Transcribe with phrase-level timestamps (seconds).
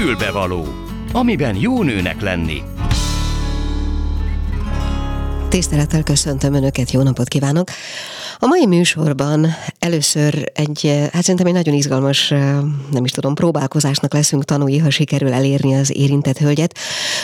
[0.00, 0.66] Fülbevaló,
[1.12, 2.62] amiben jó nőnek lenni.
[5.48, 7.68] Tisztelettel köszöntöm Önöket, jó napot kívánok!
[8.38, 9.46] A mai műsorban
[9.78, 12.28] először egy, hát szerintem egy nagyon izgalmas,
[12.90, 16.78] nem is tudom, próbálkozásnak leszünk tanúi, ha sikerül elérni az érintett hölgyet.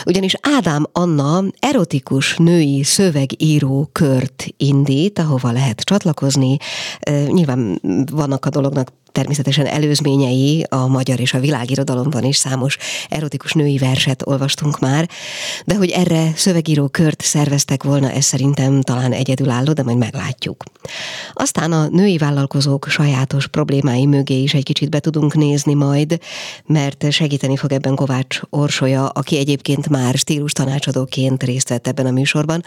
[0.05, 6.57] Ugyanis Ádám Anna erotikus női szövegíró kört indít, ahova lehet csatlakozni.
[7.27, 12.77] Nyilván vannak a dolognak természetesen előzményei a magyar és a világirodalomban is számos
[13.09, 15.09] erotikus női verset olvastunk már,
[15.65, 20.63] de hogy erre szövegíró kört szerveztek volna, ez szerintem talán egyedülálló, de majd meglátjuk.
[21.33, 26.19] Aztán a női vállalkozók sajátos problémái mögé is egy kicsit be tudunk nézni majd,
[26.65, 32.11] mert segíteni fog ebben Kovács Orsolya, aki egyébként már stílus tanácsadóként részt vett ebben a
[32.11, 32.63] műsorban.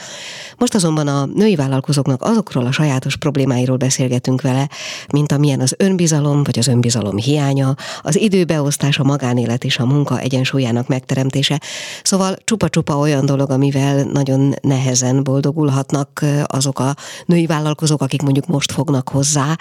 [0.58, 4.68] Most azonban a női vállalkozóknak azokról a sajátos problémáiról beszélgetünk vele,
[5.12, 10.18] mint amilyen az önbizalom, vagy az önbizalom hiánya, az időbeosztás, a magánélet és a munka
[10.18, 11.60] egyensúlyának megteremtése.
[12.02, 16.94] Szóval csupa-csupa olyan dolog, amivel nagyon nehezen boldogulhatnak azok a
[17.26, 19.56] női vállalkozók, akik mondjuk most fognak hozzá,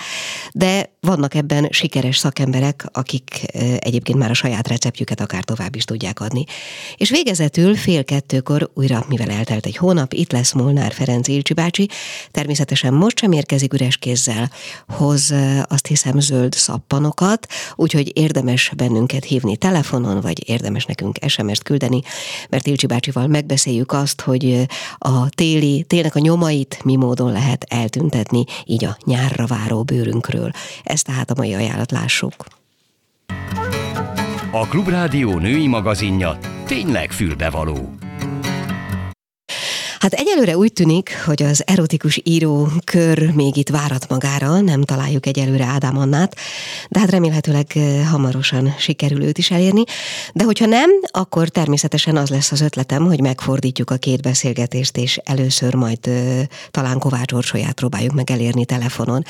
[0.53, 3.45] de vannak ebben sikeres szakemberek, akik
[3.79, 6.43] egyébként már a saját receptjüket akár tovább is tudják adni.
[6.97, 11.89] És végezetül fél kettőkor újra, mivel eltelt egy hónap, itt lesz Molnár Ferenc Ilcsi bácsi,
[12.31, 14.51] természetesen most sem érkezik üres kézzel,
[14.87, 15.33] hoz
[15.63, 22.01] azt hiszem zöld szappanokat, úgyhogy érdemes bennünket hívni telefonon, vagy érdemes nekünk SMS-t küldeni,
[22.49, 24.65] mert Ilcsi bácsival megbeszéljük azt, hogy
[24.97, 30.51] a téli, télnek a nyomait mi módon lehet eltüntetni, így a nyárra váró bőrünkről.
[30.89, 32.33] Ezt tehát a mai ajánlat lássuk.
[34.51, 37.93] A Klubrádió női magazinja tényleg fülbevaló.
[39.99, 45.25] Hát egyelőre úgy tűnik, hogy az erotikus író kör még itt várat magára, nem találjuk
[45.25, 46.35] egyelőre Ádám Annát,
[46.89, 49.83] de hát remélhetőleg eh, hamarosan sikerül őt is elérni.
[50.33, 55.19] De hogyha nem, akkor természetesen az lesz az ötletem, hogy megfordítjuk a két beszélgetést, és
[55.23, 59.23] először majd uh, talán Kovács Orsolyát próbáljuk meg elérni telefonon.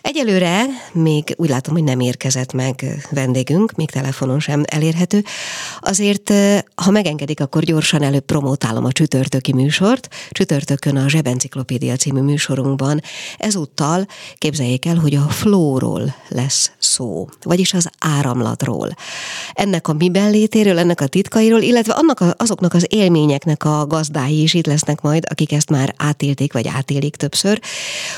[0.00, 5.24] Egyelőre még úgy látom, hogy nem érkezett meg vendégünk, még telefonon sem elérhető.
[5.80, 6.32] Azért,
[6.74, 13.02] ha megengedik, akkor gyorsan előbb promotálom a csütörtöki műsort, csütörtökön a Zsebenciklopédia című műsorunkban.
[13.38, 14.06] Ezúttal
[14.38, 18.94] képzeljék el, hogy a flóról lesz szó, vagyis az áramlatról.
[19.52, 24.42] Ennek a miben létéről, ennek a titkairól, illetve annak a, azoknak az élményeknek a gazdái
[24.42, 27.60] is itt lesznek majd, akik ezt már átélték, vagy átélik többször.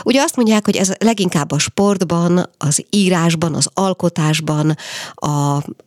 [0.05, 4.77] Ugye azt mondják, hogy ez leginkább a sportban, az írásban, az alkotásban,
[5.15, 5.29] a,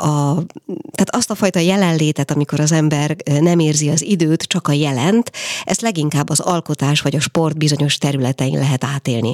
[0.06, 0.44] a,
[0.92, 5.32] tehát azt a fajta jelenlétet, amikor az ember nem érzi az időt, csak a jelent,
[5.64, 9.34] ezt leginkább az alkotás vagy a sport bizonyos területein lehet átélni.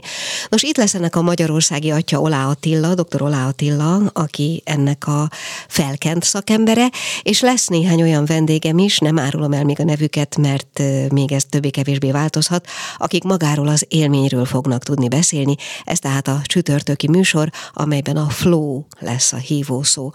[0.49, 3.21] Nos, itt lesz ennek a magyarországi atya Olá Attila, dr.
[3.21, 5.29] Olá Attila, aki ennek a
[5.67, 6.89] felkent szakembere,
[7.21, 10.81] és lesz néhány olyan vendégem is, nem árulom el még a nevüket, mert
[11.11, 15.55] még ez többé-kevésbé változhat, akik magáról az élményről fognak tudni beszélni.
[15.83, 20.11] Ez tehát a csütörtöki műsor, amelyben a flow lesz a hívó szó.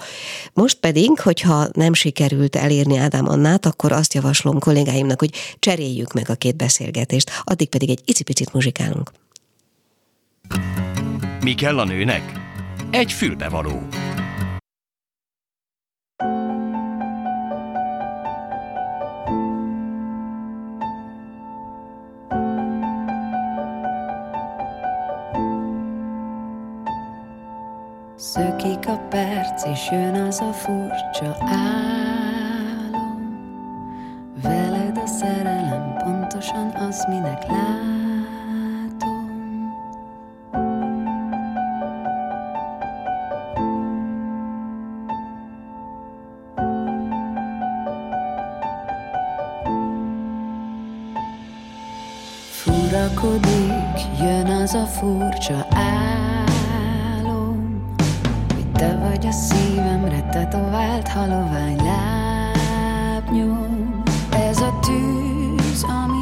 [0.53, 6.31] Most pedig, hogyha nem sikerült elérni Ádám Annát, akkor azt javaslom kollégáimnak, hogy cseréljük meg
[6.33, 9.11] a két beszélgetést, addig pedig egy icipicit muzsikálunk.
[11.41, 12.33] Mi kell a nőnek?
[12.91, 13.83] Egy fülbevaló.
[28.17, 32.12] Szökik a perc, és jön az a furcsa álom.
[36.53, 37.81] Pontosan az, minek látom.
[52.51, 57.85] Furakodik, jön az a furcsa álom,
[58.55, 64.03] hogy te vagy a szívemre tetovált halovány lábnyom.
[64.31, 66.22] Ez a tűz, ami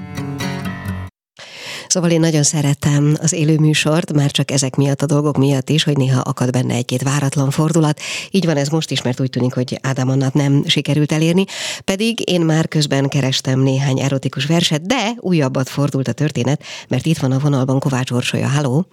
[1.91, 5.83] Szóval én nagyon szeretem az élő műsort, már csak ezek miatt a dolgok miatt is,
[5.83, 7.99] hogy néha akad benne egy-két váratlan fordulat.
[8.29, 11.45] Így van ez most is, mert úgy tűnik, hogy Ádám Annát nem sikerült elérni.
[11.83, 17.17] Pedig én már közben kerestem néhány erotikus verset, de újabbat fordult a történet, mert itt
[17.17, 18.47] van a vonalban Kovács Orsolya.
[18.47, 18.85] Halló!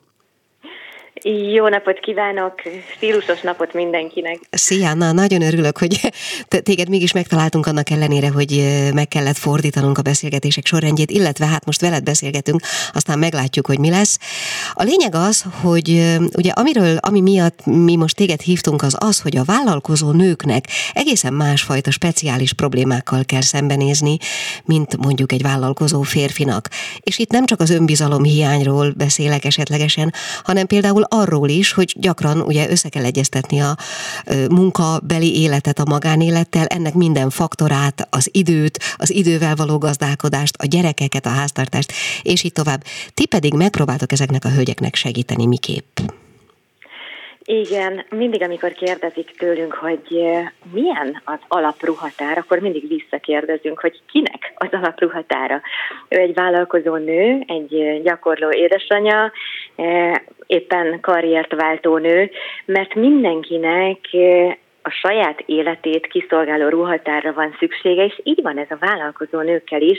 [1.23, 2.55] Jó napot kívánok,
[2.97, 4.39] stílusos napot mindenkinek.
[4.51, 6.11] Szia, na, nagyon örülök, hogy
[6.49, 11.81] téged mégis megtaláltunk annak ellenére, hogy meg kellett fordítanunk a beszélgetések sorrendjét, illetve hát most
[11.81, 12.61] veled beszélgetünk,
[12.93, 14.19] aztán meglátjuk, hogy mi lesz.
[14.73, 19.37] A lényeg az, hogy ugye amiről, ami miatt mi most téged hívtunk, az az, hogy
[19.37, 24.17] a vállalkozó nőknek egészen másfajta speciális problémákkal kell szembenézni,
[24.65, 26.69] mint mondjuk egy vállalkozó férfinak.
[27.01, 30.13] És itt nem csak az önbizalom hiányról beszélek esetlegesen,
[30.43, 33.77] hanem például arról is, hogy gyakran ugye össze kell egyeztetni a
[34.51, 41.27] munkabeli életet a magánélettel, ennek minden faktorát, az időt, az idővel való gazdálkodást, a gyerekeket,
[41.27, 42.83] a háztartást, és így tovább.
[43.15, 45.99] Ti pedig megpróbáltok ezeknek a hölgyeknek segíteni miképp?
[47.51, 50.03] Igen, mindig, amikor kérdezik tőlünk, hogy
[50.73, 55.61] milyen az alapruhatár, akkor mindig visszakérdezünk, hogy kinek az alapruhatára.
[56.09, 59.33] Ő egy vállalkozó nő, egy gyakorló édesanyja,
[60.47, 62.31] éppen karriert váltó nő,
[62.65, 63.99] mert mindenkinek
[64.83, 69.99] a saját életét kiszolgáló ruhatárra van szüksége, és így van ez a vállalkozó nőkkel is.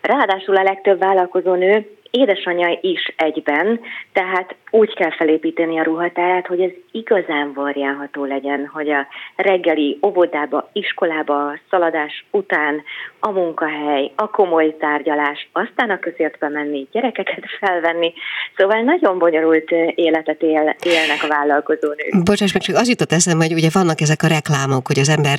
[0.00, 3.80] Ráadásul a legtöbb vállalkozó nő édesanyja is egyben,
[4.12, 10.70] tehát úgy kell felépíteni a ruhatárát, hogy ez igazán variálható legyen, hogy a reggeli óvodába,
[10.72, 12.82] iskolába, szaladás után,
[13.20, 18.12] a munkahely, a komoly tárgyalás, aztán a közértbe menni, gyerekeket felvenni.
[18.56, 22.22] Szóval nagyon bonyolult életet él, élnek a vállalkozónők.
[22.24, 25.38] Bocsáss meg, csak az jutott eszembe, hogy ugye vannak ezek a reklámok, hogy az ember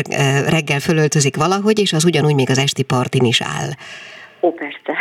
[0.49, 3.69] reggel fölöltözik valahogy, és az ugyanúgy még az esti partin is áll.
[4.41, 4.93] Ó, persze.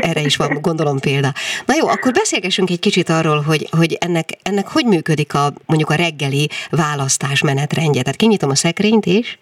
[0.00, 1.32] Erre is van, gondolom példa.
[1.66, 5.90] Na jó, akkor beszélgessünk egy kicsit arról, hogy, hogy ennek, ennek hogy működik a, mondjuk
[5.90, 8.02] a reggeli választás menetrendje.
[8.02, 9.36] Tehát kinyitom a szekrényt, és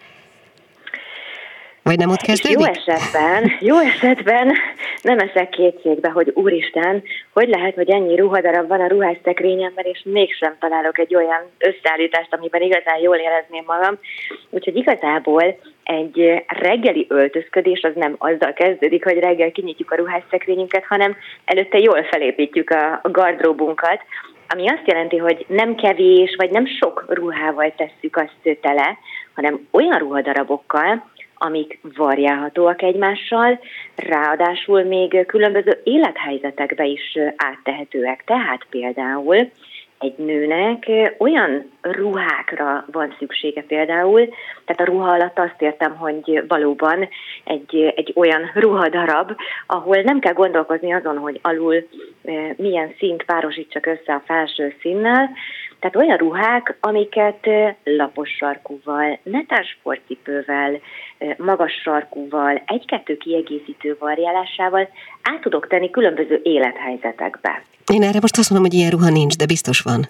[1.85, 2.59] vagy nem ott kezdődik?
[2.59, 4.53] Jó esetben, jó esetben
[5.03, 7.03] nem eszek kétségbe, hogy úristen,
[7.33, 12.63] hogy lehet, hogy ennyi ruhadarab van a ruhásszekrényemben, és mégsem találok egy olyan összeállítást, amiben
[12.63, 13.99] igazán jól érezném magam.
[14.51, 21.17] Úgyhogy igazából egy reggeli öltözködés az nem azzal kezdődik, hogy reggel kinyitjuk a ruhásszekrényünket, hanem
[21.45, 24.01] előtte jól felépítjük a gardróbunkat,
[24.49, 28.99] ami azt jelenti, hogy nem kevés, vagy nem sok ruhával tesszük azt tele,
[29.35, 31.13] hanem olyan ruhadarabokkal,
[31.44, 33.61] amik variálhatóak egymással,
[33.96, 38.23] ráadásul még különböző élethelyzetekbe is áttehetőek.
[38.26, 39.50] Tehát például
[39.99, 44.29] egy nőnek olyan ruhákra van szüksége például,
[44.64, 47.08] tehát a ruha alatt azt értem, hogy valóban
[47.44, 49.32] egy, egy olyan ruhadarab,
[49.67, 51.88] ahol nem kell gondolkozni azon, hogy alul
[52.56, 55.31] milyen színt párosítsak össze a felső színnel,
[55.85, 57.47] tehát olyan ruhák, amiket
[57.85, 60.81] lapos sarkúval, netán sportcipővel,
[61.37, 64.89] magas sarkúval, egy-kettő kiegészítő variálásával
[65.23, 67.63] át tudok tenni különböző élethelyzetekbe.
[67.93, 70.09] Én erre most azt mondom, hogy ilyen ruha nincs, de biztos van.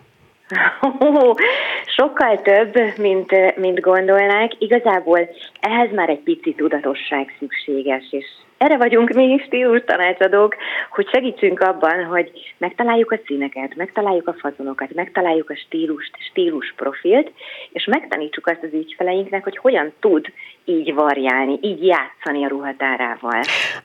[1.97, 4.53] Sokkal több, mint, mint gondolnák.
[4.59, 5.29] Igazából
[5.61, 8.27] ehhez már egy pici tudatosság szükséges, és
[8.65, 10.57] erre vagyunk mi is stílus tanácsadók,
[10.91, 17.33] hogy segítsünk abban, hogy megtaláljuk a színeket, megtaláljuk a fazonokat, megtaláljuk a stílust, stílus profilt,
[17.73, 20.27] és megtanítsuk azt az ügyfeleinknek, hogy hogyan tud
[20.65, 23.41] így variálni, így játszani a ruhatárával.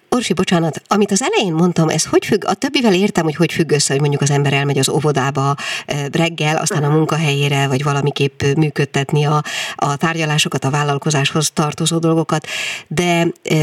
[0.10, 3.72] Orsi, bocsánat, amit az elején mondtam, ez hogy függ, a többivel értem, hogy hogy függ
[3.72, 8.42] össze, hogy mondjuk az ember elmegy az óvodába eh, reggel, aztán a munkahelyére, vagy valamiképp
[8.58, 9.42] működtetni a,
[9.76, 12.44] a tárgyalásokat, a vállalkozáshoz tartozó dolgokat,
[12.88, 13.56] de e,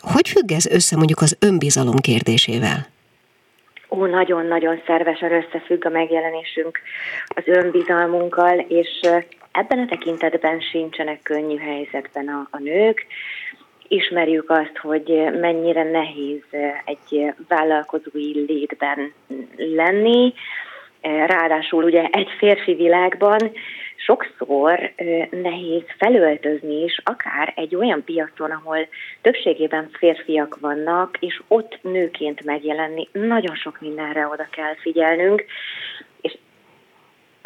[0.00, 2.86] hogy függ ez össze mondjuk az önbizalom kérdésével?
[3.88, 6.78] Ó, nagyon-nagyon szervesen összefügg a megjelenésünk
[7.28, 9.00] az önbizalmunkkal, és
[9.54, 13.06] ebben a tekintetben sincsenek könnyű helyzetben a, a nők.
[13.88, 16.42] Ismerjük azt, hogy mennyire nehéz
[16.84, 19.12] egy vállalkozói létben
[19.56, 20.34] lenni,
[21.26, 23.52] ráadásul ugye egy férfi világban
[23.96, 24.92] sokszor
[25.30, 28.88] nehéz felöltözni is, akár egy olyan piacon, ahol
[29.20, 35.44] többségében férfiak vannak, és ott nőként megjelenni, nagyon sok mindenre oda kell figyelnünk,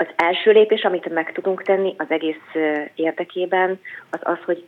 [0.01, 2.55] az első lépés, amit meg tudunk tenni az egész
[2.95, 4.67] érdekében, az az, hogy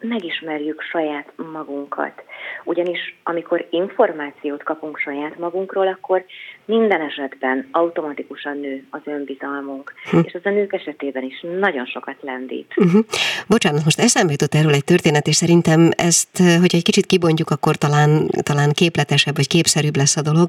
[0.00, 2.24] megismerjük saját magunkat.
[2.64, 6.24] ugyanis amikor információt kapunk saját magunkról, akkor
[6.64, 10.18] minden esetben automatikusan nő az önbizalmunk, hm.
[10.24, 12.72] és az a nők esetében is nagyon sokat lendít.
[12.76, 13.04] Uh-huh.
[13.46, 17.76] Bocsánat, most eszembe jutott erről egy történet, és szerintem ezt, hogyha egy kicsit kibontjuk, akkor
[17.76, 20.48] talán, talán képletesebb vagy képszerűbb lesz a dolog.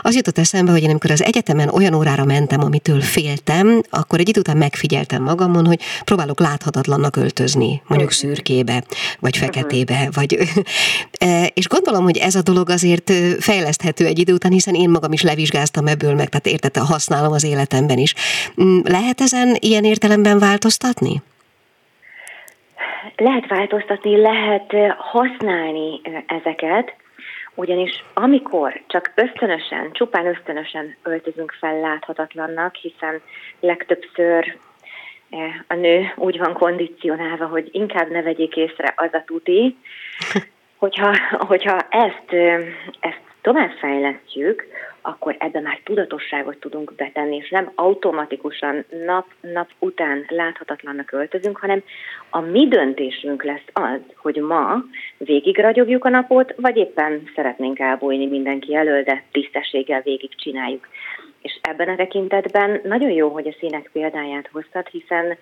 [0.00, 4.28] Az jutott eszembe, hogy én amikor az egyetemen olyan órára mentem, amitől féltem, akkor egy
[4.28, 8.79] idő után megfigyeltem magamon, hogy próbálok láthatatlannak öltözni, mondjuk szürkébe,
[9.20, 10.36] vagy feketébe, vagy...
[11.18, 15.12] E, és gondolom, hogy ez a dolog azért fejleszthető egy idő után, hiszen én magam
[15.12, 18.14] is levizsgáztam ebből meg, tehát értette, használom az életemben is.
[18.62, 21.22] Mm, lehet ezen ilyen értelemben változtatni?
[23.16, 26.94] Lehet változtatni, lehet használni ezeket,
[27.54, 33.20] ugyanis amikor csak ösztönösen, csupán ösztönösen öltözünk fel láthatatlannak, hiszen
[33.60, 34.58] legtöbbször
[35.66, 39.76] a nő úgy van kondicionálva, hogy inkább ne vegyék észre az a tuti,
[40.82, 42.32] hogyha, hogyha ezt,
[43.00, 44.66] ezt továbbfejlesztjük,
[45.02, 51.82] akkor ebben már tudatosságot tudunk betenni, és nem automatikusan nap-nap után láthatatlannak öltözünk, hanem
[52.30, 54.84] a mi döntésünk lesz az, hogy ma
[55.16, 60.88] végig ragyogjuk a napot, vagy éppen szeretnénk elbújni mindenki elől, de tisztességgel végig csináljuk.
[61.42, 65.38] És ebben a tekintetben nagyon jó, hogy a színek példáját hoztad, hiszen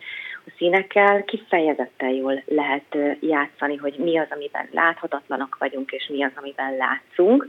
[0.46, 6.32] a színekkel kifejezetten jól lehet játszani, hogy mi az, amiben láthatatlanak vagyunk, és mi az,
[6.34, 7.48] amiben látszunk.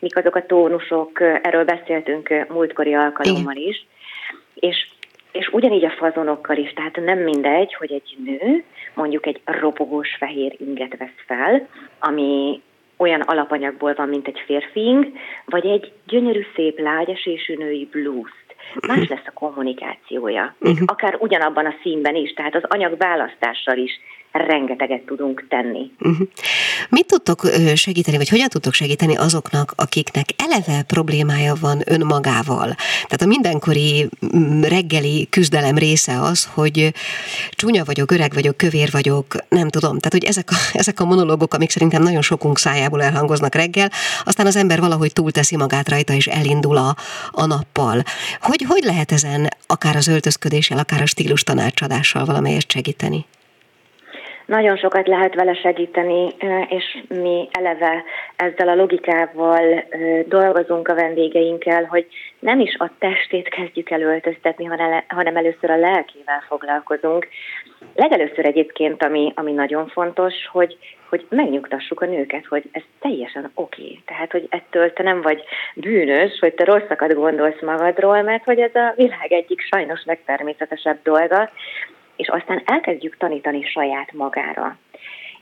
[0.00, 3.86] Mik azok a tónusok, erről beszéltünk múltkori alkalommal is.
[4.54, 4.88] És
[5.34, 10.54] és ugyanígy a fazonokkal is, tehát nem mindegy, hogy egy nő mondjuk egy ropogós fehér
[10.58, 12.62] inget vesz fel, ami
[12.96, 15.12] olyan alapanyagból van, mint egy férfiing,
[15.44, 18.32] vagy egy gyönyörű, szép, lágyesésű női blues
[18.86, 20.54] más lesz a kommunikációja.
[20.58, 20.88] Még uh-huh.
[20.90, 24.00] akár ugyanabban a színben is, tehát az anyag választással is
[24.38, 25.90] rengeteget tudunk tenni.
[26.00, 26.28] Uh-huh.
[26.88, 27.40] Mit tudtok
[27.74, 32.74] segíteni, vagy hogyan tudtok segíteni azoknak, akiknek eleve problémája van önmagával?
[32.92, 36.92] Tehát a mindenkori mm, reggeli küzdelem része az, hogy
[37.50, 39.98] csúnya vagyok, öreg vagyok, kövér vagyok, nem tudom.
[39.98, 43.90] Tehát, hogy ezek a, ezek a monológok, amik szerintem nagyon sokunk szájából elhangoznak reggel,
[44.24, 46.96] aztán az ember valahogy túlteszi magát rajta, és elindul a,
[47.30, 48.02] a nappal.
[48.40, 53.24] Hogy, hogy lehet ezen akár az öltözködéssel, akár a stílus tanácsadással valamelyest segíteni?
[54.46, 56.28] Nagyon sokat lehet vele segíteni,
[56.68, 58.04] és mi eleve
[58.36, 59.84] ezzel a logikával
[60.26, 62.06] dolgozunk a vendégeinkkel, hogy
[62.38, 64.22] nem is a testét kezdjük el
[65.08, 67.28] hanem először a lelkével foglalkozunk.
[67.94, 70.76] Legelőször egyébként, ami, ami nagyon fontos, hogy,
[71.08, 73.82] hogy megnyugtassuk a nőket, hogy ez teljesen oké.
[73.82, 74.02] Okay.
[74.06, 75.42] Tehát, hogy ettől te nem vagy
[75.74, 81.50] bűnös, hogy te rosszakat gondolsz magadról, mert hogy ez a világ egyik sajnos legtermészetesebb dolga,
[82.16, 84.76] és aztán elkezdjük tanítani saját magára.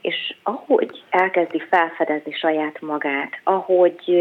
[0.01, 4.15] És ahogy elkezdi felfedezni saját magát, ahogy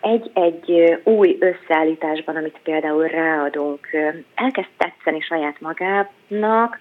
[0.00, 3.88] egy-egy új összeállításban, amit például ráadunk,
[4.34, 6.78] elkezd tetszeni saját magának,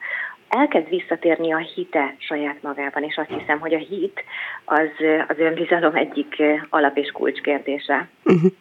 [0.48, 4.24] elkezd visszatérni a hite saját magában, és azt hiszem, hogy a hit
[4.66, 4.90] az
[5.28, 8.08] az önbizalom egyik alap és kulcskérdése.
[8.24, 8.52] Uh-huh.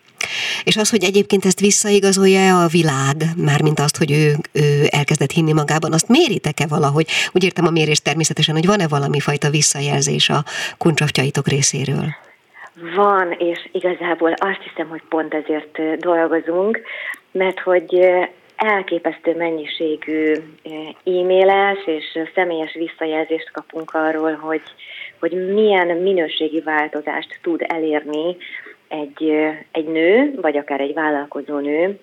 [0.64, 5.52] És az, hogy egyébként ezt visszaigazolja a világ, mármint azt, hogy ő, ő elkezdett hinni
[5.52, 7.06] magában, azt méritek-e valahogy?
[7.32, 10.44] Úgy értem a mérés természetesen, hogy van-e valami fajta visszajelzés a
[10.78, 12.06] kuncsaftyaitok részéről?
[12.96, 16.80] Van, és igazából azt hiszem, hogy pont ezért dolgozunk,
[17.32, 18.10] mert hogy
[18.56, 20.32] elképesztő mennyiségű
[21.04, 24.62] e-mailes és személyes visszajelzést kapunk arról, hogy,
[25.20, 28.36] hogy milyen minőségi változást tud elérni
[28.92, 29.32] egy,
[29.70, 32.00] egy nő, vagy akár egy vállalkozó nő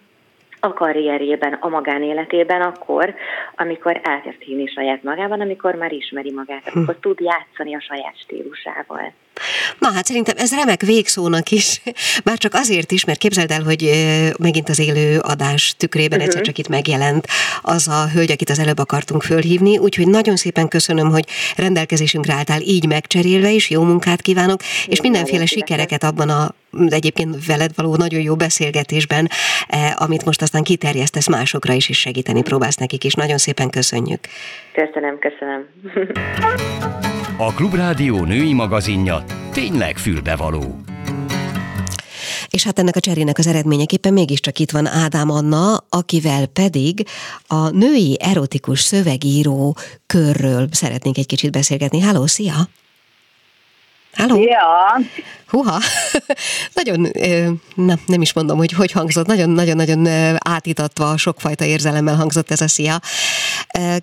[0.60, 3.16] a karrierjében, a magánéletében akkor,
[3.56, 9.14] amikor elkezd hinni saját magában, amikor már ismeri magát, akkor tud játszani a saját stílusával.
[9.80, 11.82] Na hát szerintem ez remek végszónak is,
[12.24, 13.90] már csak azért is, mert képzeld el, hogy
[14.40, 16.26] megint az élő adás tükrében uh-huh.
[16.26, 17.28] egyszer csak itt megjelent
[17.62, 22.62] az a hölgy, akit az előbb akartunk fölhívni, úgyhogy nagyon szépen köszönöm, hogy rendelkezésünkre álltál
[22.62, 26.54] így megcserélve, és jó munkát kívánok, és mindenféle sikereket abban a
[26.90, 29.28] egyébként veled való nagyon jó beszélgetésben,
[29.68, 33.14] eh, amit most aztán kiterjesztesz másokra is, és segíteni próbálsz nekik is.
[33.14, 34.20] Nagyon szépen köszönjük.
[34.74, 35.66] Köszönöm, köszönöm.
[37.38, 40.82] A Klubrádió női magazinja tényleg fülbevaló.
[42.50, 47.08] És hát ennek a cserének az eredményeképpen mégiscsak itt van Ádám Anna, akivel pedig
[47.48, 52.00] a női erotikus szövegíró körről szeretnénk egy kicsit beszélgetni.
[52.00, 52.68] Háló, szia!
[54.14, 54.42] Háló?
[54.42, 55.00] Ja.
[55.50, 55.80] Huha,
[56.80, 57.12] nagyon,
[57.76, 63.02] na, nem is mondom, hogy hogy hangzott, nagyon-nagyon-nagyon átítatva, sokfajta érzelemmel hangzott ez a szia.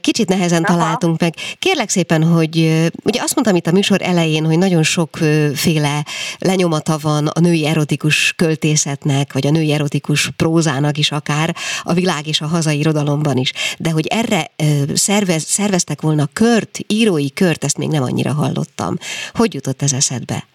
[0.01, 0.79] Kicsit nehezen Aha.
[0.79, 1.35] találtunk meg.
[1.59, 2.57] Kérlek szépen, hogy
[3.05, 6.05] ugye azt mondtam itt a műsor elején, hogy nagyon sokféle
[6.39, 12.27] lenyomata van a női erotikus költészetnek, vagy a női erotikus prózának is akár, a világ
[12.27, 13.53] és a hazai irodalomban is.
[13.79, 14.51] De hogy erre
[14.95, 18.97] szervez, szerveztek volna kört, írói kört, ezt még nem annyira hallottam.
[19.33, 20.47] Hogy jutott ez eszedbe?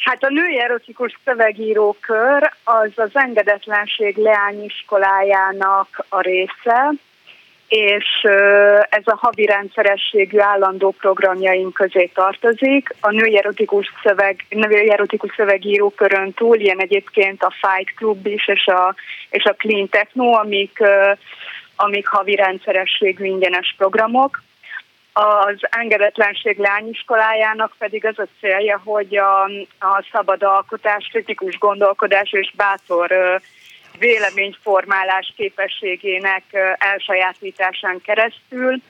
[0.00, 6.92] Hát a női erotikus szövegírókör az az engedetlenség leányiskolájának a része,
[7.68, 8.22] és
[8.88, 12.94] ez a havi rendszerességű állandó programjaink közé tartozik.
[13.00, 18.66] A női erotikus, szöveg, női erotikus szövegírókörön túl ilyen egyébként a Fight Club is, és
[18.66, 18.94] a,
[19.30, 20.78] és a Clean Techno, amik,
[21.76, 24.42] amik havi rendszerességű ingyenes programok.
[25.12, 29.44] Az engedetlenség lányiskolájának pedig az a célja, hogy a,
[29.78, 33.40] a szabad alkotás, kritikus gondolkodás és bátor
[33.98, 36.42] véleményformálás képességének
[36.78, 38.82] elsajátításán keresztül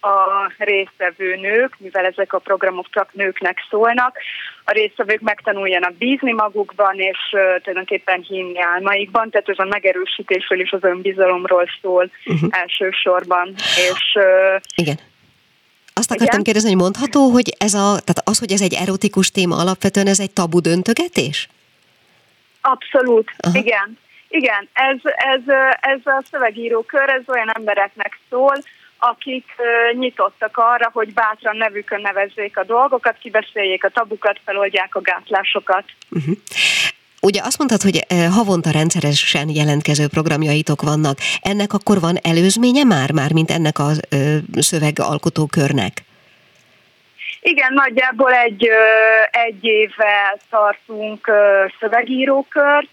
[0.00, 4.18] a résztvevő nők, mivel ezek a programok csak nőknek szólnak,
[4.64, 10.84] a résztvevők megtanuljanak bízni magukban, és tulajdonképpen hinni álmaikban, tehát ez a megerősítésről és az
[10.84, 12.48] önbizalomról szól uh-huh.
[12.50, 13.54] elsősorban.
[13.56, 14.18] És,
[14.74, 14.96] Igen.
[15.98, 16.42] Azt akartam Igen?
[16.42, 20.20] kérdezni, hogy mondható, hogy ez a, tehát az, hogy ez egy erotikus téma alapvetően, ez
[20.20, 21.48] egy tabu döntögetés?
[22.60, 23.58] Abszolút, Aha.
[23.58, 23.98] igen.
[24.28, 24.98] Igen, ez,
[25.34, 25.40] ez,
[25.80, 28.56] ez a szövegírókör, ez olyan embereknek szól,
[28.98, 29.44] akik
[29.92, 35.84] nyitottak arra, hogy bátran nevükön nevezzék a dolgokat, kibeszéljék a tabukat, feloldják a gátlásokat.
[36.10, 36.36] Uh-huh.
[37.22, 41.18] Ugye azt mondtad, hogy havonta rendszeresen jelentkező programjaitok vannak.
[41.42, 43.90] Ennek akkor van előzménye már, már mint ennek a
[44.52, 45.92] szövegalkotókörnek?
[47.40, 48.68] Igen, nagyjából egy,
[49.30, 51.30] egy évvel tartunk
[51.80, 52.88] szövegírókört,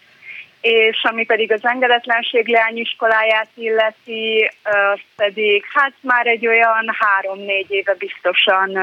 [0.62, 7.96] és ami pedig az engedetlenség leányiskoláját illeti, az pedig hát már egy olyan három-négy éve
[7.98, 8.77] biztosan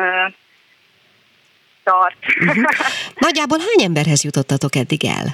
[1.85, 2.17] tart.
[2.41, 2.65] Uh-huh.
[3.27, 5.27] Nagyjából hány emberhez jutottatok eddig el?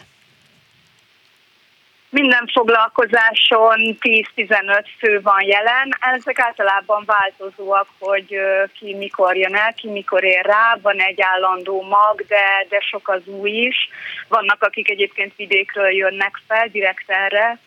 [2.11, 5.97] Minden foglalkozáson 10-15 fő van jelen.
[6.15, 8.37] Ezek általában változóak, hogy
[8.79, 10.79] ki mikor jön el, ki mikor ér rá.
[10.83, 13.89] Van egy állandó mag, de, de sok az új is.
[14.29, 17.59] Vannak, akik egyébként vidékről jönnek fel direkt erre,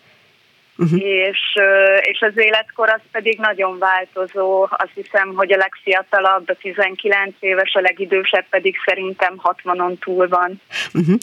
[0.80, 1.02] uh-huh.
[1.02, 1.40] és,
[2.02, 4.64] és az életkor az pedig nagyon változó.
[4.64, 10.62] Azt hiszem, hogy a legfiatalabb a 19 éves, a legidősebb pedig szerintem 60-on túl van.
[10.94, 11.16] Uh-huh.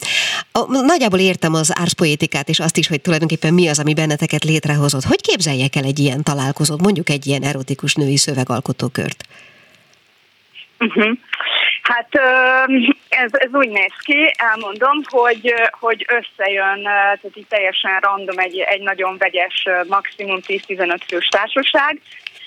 [0.51, 5.03] A, nagyjából értem az árszpoétikát, és azt is, hogy tulajdonképpen mi az, ami benneteket létrehozott.
[5.03, 9.23] Hogy képzeljek el egy ilyen találkozót, mondjuk egy ilyen erotikus női szövegalkotókört?
[10.79, 11.17] Uh-huh.
[11.87, 12.09] Hát
[13.09, 18.81] ez, ez úgy néz ki, elmondom, hogy, hogy összejön, tehát így teljesen random egy, egy
[18.81, 22.01] nagyon vegyes, maximum 10-15 fős társaság,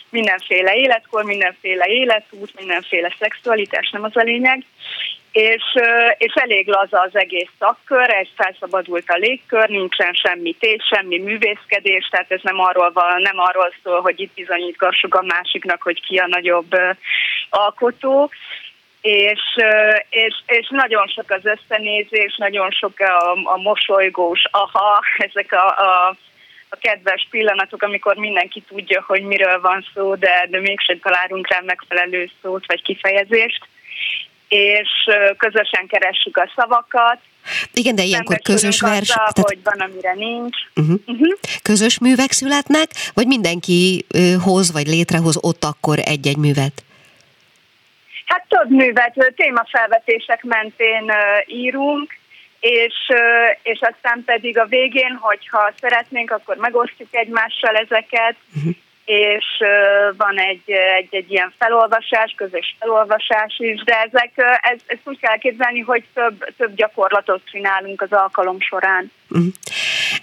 [0.09, 4.65] mindenféle életkor, mindenféle életút, mindenféle szexualitás, nem az a lényeg,
[5.33, 5.63] és,
[6.19, 12.09] és elég laza az egész szakkör, egy felszabadult a légkör, nincsen semmi tét, semmi művészkedés,
[12.11, 16.17] tehát ez nem arról, van, nem arról szól, hogy itt bizonyítgassuk a másiknak, hogy ki
[16.17, 16.75] a nagyobb
[17.51, 18.31] alkotó,
[19.01, 19.41] és,
[20.11, 26.17] és, és nagyon sok az összenézés, nagyon sok a, a mosolygós aha, ezek a, a,
[26.69, 31.61] a kedves pillanatok, amikor mindenki tudja, hogy miről van szó, de, de mégsem találunk rá
[31.65, 33.69] megfelelő szót vagy kifejezést,
[34.49, 34.89] és
[35.37, 37.19] közösen keressük a szavakat,
[37.73, 39.11] igen, de ilyenkor közös vers...
[39.11, 39.49] Azzal, tehát...
[39.49, 40.57] hogy van, amire nincs.
[40.77, 41.01] Uh-huh.
[41.07, 41.39] Uh-huh.
[41.63, 44.07] Közös művek születnek, vagy mindenki
[44.43, 46.85] hoz, vagy létrehoz ott akkor egy-egy művet?
[48.31, 51.13] Hát több művet, témafelvetések mentén
[51.47, 52.19] írunk,
[52.61, 52.95] és,
[53.63, 58.75] és aztán pedig a végén, hogyha szeretnénk, akkor megosztjuk egymással ezeket, uh-huh.
[59.11, 59.45] És
[60.17, 65.37] van egy, egy, egy ilyen felolvasás, közös felolvasás is, de ezek, ez, ezt úgy kell
[65.37, 69.13] képzelni, hogy több, több gyakorlatot csinálunk az alkalom során.
[69.31, 69.47] Uh-huh.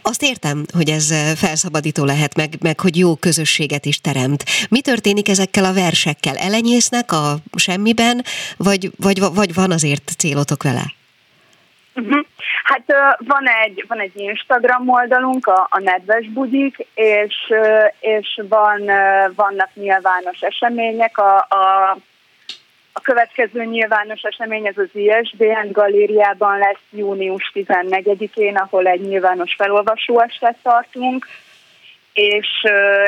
[0.02, 4.43] Azt értem, hogy ez felszabadító lehet, meg, meg hogy jó közösséget is teremt.
[4.69, 6.36] Mi történik ezekkel a versekkel?
[6.36, 8.21] Elenyésznek a semmiben,
[8.58, 10.96] vagy, vagy, vagy van azért célotok vele?
[11.97, 12.25] Uh-huh.
[12.63, 12.83] Hát
[13.17, 17.53] van egy, van egy Instagram oldalunk, a, a Nedves Budik, és,
[17.99, 18.81] és van,
[19.36, 21.17] vannak nyilvános események.
[21.17, 21.97] A, a
[22.97, 30.57] a következő nyilvános esemény ez az ISBN galériában lesz június 14-én, ahol egy nyilvános felolvasóestet
[30.63, 31.27] tartunk,
[32.13, 32.47] és,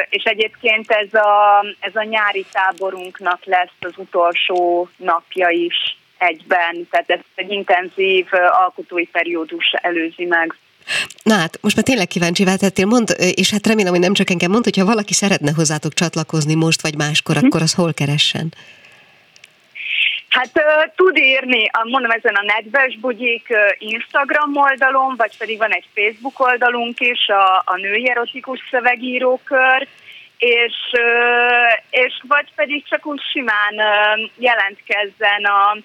[0.09, 7.09] és egyébként ez a, ez a nyári táborunknak lesz az utolsó napja is egyben, tehát
[7.09, 8.27] ez egy intenzív
[8.63, 10.55] alkotói periódus előzi meg.
[11.23, 14.51] Na hát, most már tényleg kíváncsi tettél, mond, és hát remélem, hogy nem csak engem
[14.51, 17.45] mond, hogyha valaki szeretne hozzátok csatlakozni most vagy máskor, hm.
[17.45, 18.53] akkor az hol keressen?
[20.29, 25.71] Hát uh, tud írni, mondom ezen a nedves bugyik uh, Instagram oldalon, vagy pedig van
[25.71, 29.87] egy Facebook oldalunk is, a, a női erotikus szövegírókör,
[30.37, 35.77] és, uh, és vagy pedig csak úgy simán uh, jelentkezzen a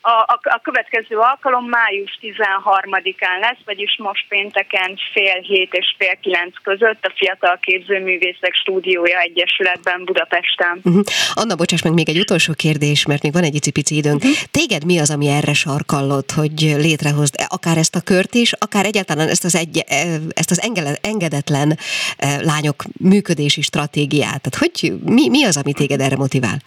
[0.00, 6.16] a, a, a következő alkalom május 13-án lesz, vagyis most pénteken fél hét és fél
[6.20, 10.80] kilenc között a Fiatal Képzőművészek Stúdiója Egyesületben Budapesten.
[10.84, 11.02] Uh-huh.
[11.34, 14.22] Anna, bocsáss meg még egy utolsó kérdés, mert még van egy icipici időnk.
[14.22, 14.38] Uh-huh.
[14.50, 19.28] Téged mi az, ami erre sarkallott, hogy létrehozd akár ezt a kört is, akár egyáltalán
[19.28, 19.84] ezt az, egy,
[20.28, 20.70] ezt az
[21.02, 21.78] engedetlen
[22.16, 24.42] eh, lányok működési stratégiát?
[24.42, 26.58] Tehát hogy, mi, mi az, ami téged erre motivál?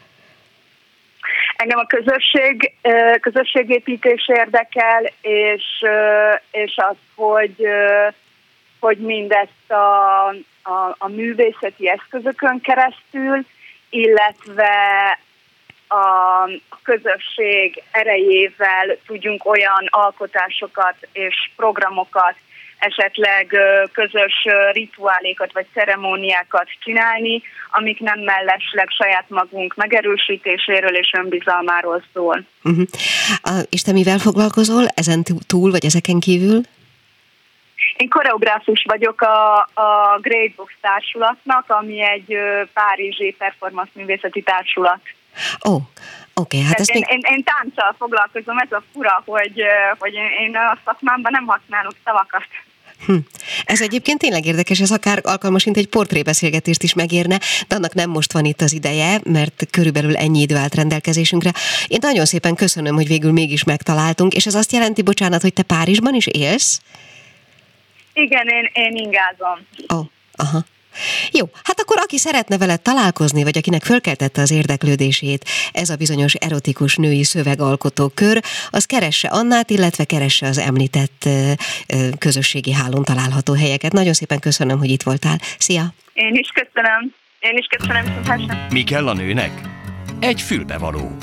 [1.55, 2.73] Engem a közösség,
[3.21, 5.63] közösségépítés érdekel, és,
[6.51, 7.67] és az, hogy,
[8.79, 10.27] hogy mindezt a,
[10.63, 13.45] a, a művészeti eszközökön keresztül,
[13.89, 15.19] illetve
[15.87, 16.49] a
[16.83, 22.35] közösség erejével tudjunk olyan alkotásokat és programokat
[22.89, 23.55] esetleg
[23.91, 27.41] közös rituálékat vagy ceremóniákat csinálni,
[27.71, 32.43] amik nem mellesleg saját magunk megerősítéséről és önbizalmáról szól.
[32.63, 32.85] Uh-huh.
[33.49, 36.61] Uh, és te mivel foglalkozol ezen túl, vagy ezeken kívül?
[37.97, 42.37] Én koreográfus vagyok a, a Great Box társulatnak, ami egy
[42.73, 45.01] párizsi performance művészeti társulat.
[45.67, 45.81] Ó, oh,
[46.35, 47.23] Oké, okay, hát ezt én, még...
[47.23, 49.61] én, én tánccal foglalkozom, ez a fura, hogy,
[49.99, 52.45] hogy én a szakmámban nem használok szavakat.
[53.05, 53.15] Hm.
[53.65, 58.33] Ez egyébként tényleg érdekes, ez akár alkalmasint egy portrébeszélgetést is megérne, de annak nem most
[58.33, 61.51] van itt az ideje, mert körülbelül ennyi idő állt rendelkezésünkre.
[61.87, 65.63] Én nagyon szépen köszönöm, hogy végül mégis megtaláltunk, és ez azt jelenti, bocsánat, hogy te
[65.63, 66.81] Párizsban is élsz?
[68.13, 69.67] Igen, én, én ingázom.
[69.93, 70.05] Ó, oh.
[71.39, 76.33] Jó, hát akkor aki szeretne veled találkozni, vagy akinek fölkeltette az érdeklődését ez a bizonyos
[76.33, 81.29] erotikus női szövegalkotó kör, az keresse Annát, illetve keresse az említett
[82.19, 83.91] közösségi hálón található helyeket.
[83.91, 85.37] Nagyon szépen köszönöm, hogy itt voltál.
[85.57, 85.93] Szia!
[86.13, 87.13] Én is köszönöm.
[87.39, 89.51] Én is köszönöm, Mi kell a nőnek?
[90.19, 91.17] Egy fülbevaló.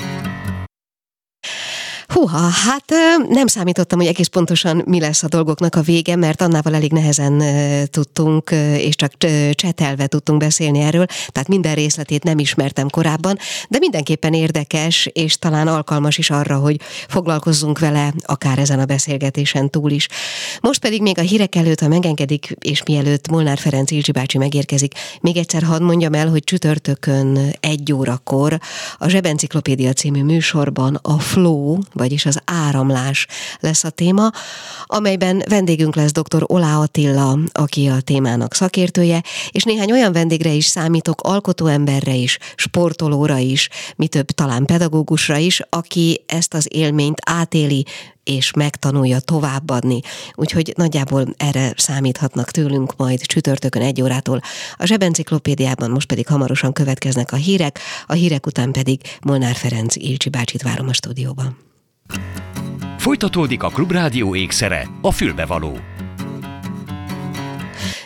[2.13, 2.85] Húha, hát
[3.29, 7.43] nem számítottam, hogy egész pontosan mi lesz a dolgoknak a vége, mert annával elég nehezen
[7.89, 9.13] tudtunk, és csak
[9.51, 13.37] csetelve tudtunk beszélni erről, tehát minden részletét nem ismertem korábban,
[13.69, 19.69] de mindenképpen érdekes, és talán alkalmas is arra, hogy foglalkozzunk vele, akár ezen a beszélgetésen
[19.69, 20.07] túl is.
[20.61, 24.93] Most pedig még a hírek előtt, ha megengedik, és mielőtt Molnár Ferenc Ilcsi bácsi megérkezik,
[25.21, 28.59] még egyszer hadd mondjam el, hogy csütörtökön egy órakor
[28.97, 33.27] a Zsebenciklopédia című műsorban a Flow, vagyis az áramlás
[33.59, 34.31] lesz a téma,
[34.85, 36.43] amelyben vendégünk lesz dr.
[36.45, 43.37] Olá Attila, aki a témának szakértője, és néhány olyan vendégre is számítok, alkotóemberre is, sportolóra
[43.37, 47.85] is, mi több talán pedagógusra is, aki ezt az élményt átéli,
[48.23, 49.99] és megtanulja továbbadni.
[50.35, 54.41] Úgyhogy nagyjából erre számíthatnak tőlünk majd csütörtökön egy órától.
[54.75, 60.29] A zsebenciklopédiában most pedig hamarosan következnek a hírek, a hírek után pedig Molnár Ferenc Ilcsi
[60.29, 61.70] bácsit várom a stúdióban.
[62.97, 65.77] Folytatódik a Klubrádió ékszere, a fülbevaló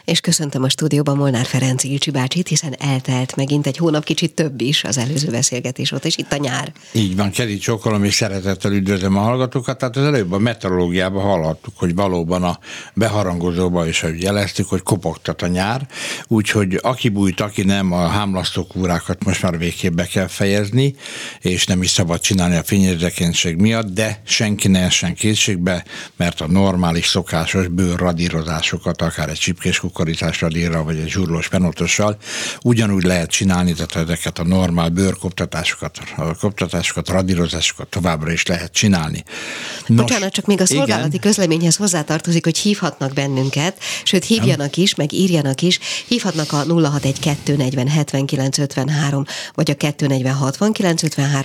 [0.05, 4.61] és köszöntöm a stúdióban Molnár Ferenc Ilcsi bácsit, hiszen eltelt megint egy hónap kicsit több
[4.61, 6.73] is az előző beszélgetés ott, és itt a nyár.
[6.91, 9.77] Így van, Keri Csokolom, és szeretettel üdvözlöm a hallgatókat.
[9.77, 12.59] Tehát az előbb a meteorológiában hallhattuk, hogy valóban a
[12.93, 15.87] beharangozóba is hogy jeleztük, hogy kopogtat a nyár,
[16.27, 20.95] úgyhogy aki bújt, aki nem, a hámlasztókúrákat most már végképp be kell fejezni,
[21.39, 25.83] és nem is szabad csinálni a fényérzékenység miatt, de senki ne essen készségbe,
[26.15, 32.17] mert a normális, szokásos bőrradírozásokat, akár egy csipkés kukoricás délra, vagy egy zsurlós penotossal,
[32.61, 39.23] ugyanúgy lehet csinálni, tehát ezeket a normál bőrkoptatásokat, a koptatásokat, radírozásokat továbbra is lehet csinálni.
[39.87, 41.19] Nos, Bocsánat, csak még a szolgálati igen.
[41.19, 47.57] közleményhez hozzátartozik, hogy hívhatnak bennünket, sőt hívjanak is, meg írjanak is, hívhatnak a 0612
[49.53, 50.57] vagy a 246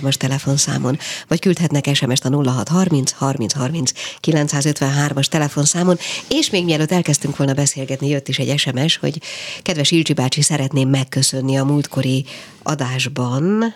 [0.03, 3.91] as telefonszámon, vagy küldhetnek SMS-t a 0630 30 30
[4.27, 9.21] 953-as telefonszámon, és még mielőtt elkezdtünk volna beszélgetni, jött is egy SMS, hogy
[9.61, 12.25] kedves Ilcsi bácsi, szeretném megköszönni a múltkori
[12.63, 13.75] adásban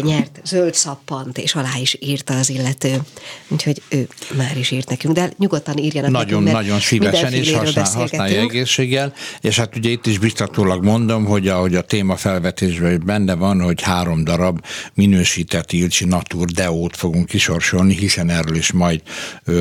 [0.00, 3.00] nyert zöld szappant, és alá is írta az illető.
[3.48, 7.84] Úgyhogy ő már is írt nekünk, de nyugodtan írjanak Nagyon, nekünk, nagyon szívesen és használ,
[7.92, 13.34] használja egészséggel, és hát ugye itt is biztatólag mondom, hogy ahogy a téma felvetésben benne
[13.34, 19.02] van, hogy három darab minősített Ilcsi Natur Deót fogunk kisorsolni, hiszen erről is majd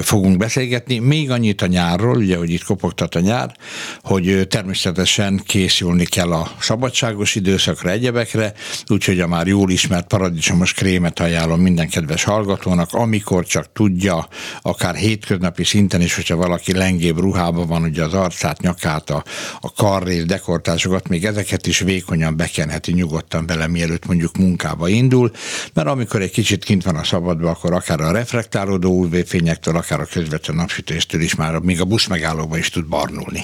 [0.02, 1.00] fogunk beszélgetni.
[1.00, 3.56] Még annyit a nyárról, ugye, hogy itt kopogtat a nyár,
[4.02, 8.54] hogy természetesen készülni kell a szabadságos időszakra, egyebekre,
[8.88, 14.28] úgyhogy a már jól ismert paradicsomos krémet ajánlom minden kedves hallgatónak, amikor csak tudja,
[14.62, 19.24] akár hétköznapi szinten is, hogyha valaki lengébb ruhában van, ugye az arcát, nyakát, a,
[19.60, 25.32] a karrés, dekortásokat, még ezeket is vékonyan bekenheti nyugodtan bele, mielőtt mondjuk munkába indul,
[25.74, 30.06] mert amikor egy kicsit kint van a szabadban, akkor akár a reflektálódó UV-fényektől, akár a
[30.06, 33.44] közvetlen napsütéstől is már még a busz megállóban is tud barnulni.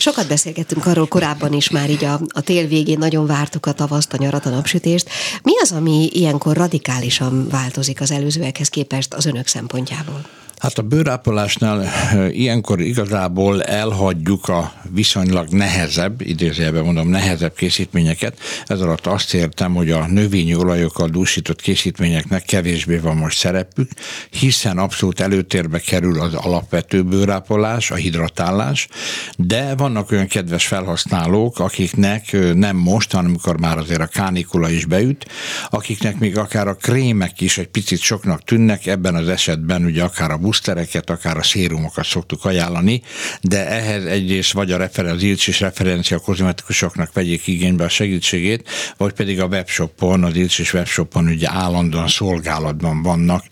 [0.00, 4.12] Sokat beszélgettünk arról korábban is már így a, a tél végén, nagyon vártuk a tavaszt,
[4.12, 5.08] a nyarat, a napsütést.
[5.42, 10.20] Mi az, ami ilyenkor radikálisan változik az előzőekhez képest az önök szempontjából?
[10.60, 11.86] Hát a bőrápolásnál
[12.30, 18.38] ilyenkor igazából elhagyjuk a viszonylag nehezebb, idézőjelben mondom, nehezebb készítményeket.
[18.66, 23.90] Ez alatt azt értem, hogy a növényi olajokkal dúsított készítményeknek kevésbé van most szerepük,
[24.30, 28.88] hiszen abszolút előtérbe kerül az alapvető bőrápolás, a hidratálás,
[29.36, 34.84] de vannak olyan kedves felhasználók, akiknek nem most, hanem amikor már azért a kánikula is
[34.84, 35.26] beüt,
[35.70, 40.30] akiknek még akár a krémek is egy picit soknak tűnnek, ebben az esetben ugye akár
[40.30, 43.02] a busztereket, akár a szérumokat szoktuk ajánlani,
[43.40, 49.12] de ehhez egyrészt vagy a refer, az és referencia kozmetikusoknak vegyék igénybe a segítségét, vagy
[49.12, 53.44] pedig a webshopon, az és webshopon ugye állandóan szolgálatban vannak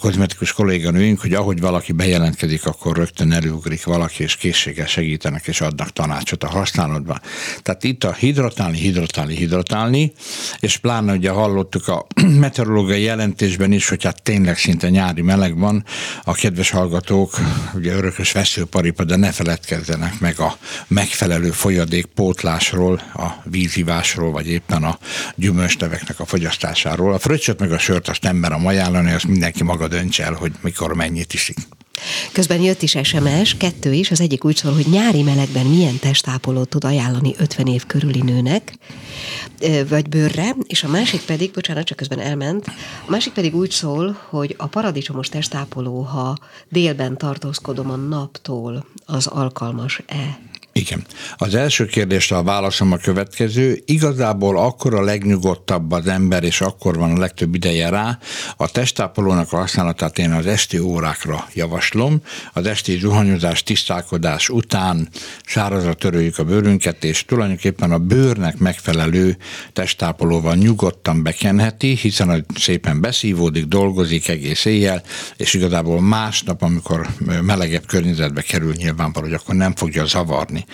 [0.00, 5.92] kozmetikus kolléganőink, hogy ahogy valaki bejelentkezik, akkor rögtön előugrik valaki, és készséggel segítenek, és adnak
[5.92, 7.20] tanácsot a használatban.
[7.62, 10.12] Tehát itt a hidratálni, hidratálni, hidratálni,
[10.60, 12.06] és pláne ugye hallottuk a
[12.44, 15.84] meteorológiai jelentésben is, hogy hát tényleg szinte nyári meleg van,
[16.28, 17.38] a kedves hallgatók
[17.74, 24.84] ugye örökös veszőparipa, de ne feledkezzenek meg a megfelelő folyadék pótlásról, a vízivásról, vagy éppen
[24.84, 24.98] a
[25.34, 27.12] gyümölcsteveknek a fogyasztásáról.
[27.12, 30.52] A fröccsöt meg a sört azt nem merem ajánlani, azt mindenki maga döntse el, hogy
[30.60, 31.56] mikor mennyit iszik.
[32.32, 36.68] Közben jött is SMS, kettő is, az egyik úgy szól, hogy nyári melegben milyen testápolót
[36.68, 38.72] tud ajánlani 50 év körüli nőnek,
[39.88, 42.66] vagy bőrre, és a másik pedig, bocsánat, csak közben elment,
[43.06, 46.36] a másik pedig úgy szól, hogy a paradicsomos testápoló, ha
[46.68, 50.38] délben tartózkodom a naptól, az alkalmas-e?
[50.78, 51.06] Igen.
[51.36, 53.82] Az első kérdésre a válaszom a következő.
[53.84, 58.18] Igazából akkor a legnyugodtabb az ember, és akkor van a legtöbb ideje rá.
[58.56, 62.22] A testápolónak a használatát én az esti órákra javaslom.
[62.52, 65.08] Az esti zuhanyozás, tisztálkodás után
[65.44, 69.36] sárazra törőjük a bőrünket, és tulajdonképpen a bőrnek megfelelő
[69.72, 75.02] testápolóval nyugodtan bekenheti, hiszen szépen beszívódik, dolgozik egész éjjel,
[75.36, 77.06] és igazából másnap, amikor
[77.42, 80.66] melegebb környezetbe kerül nyilvánvaló, hogy akkor nem fogja zavarni.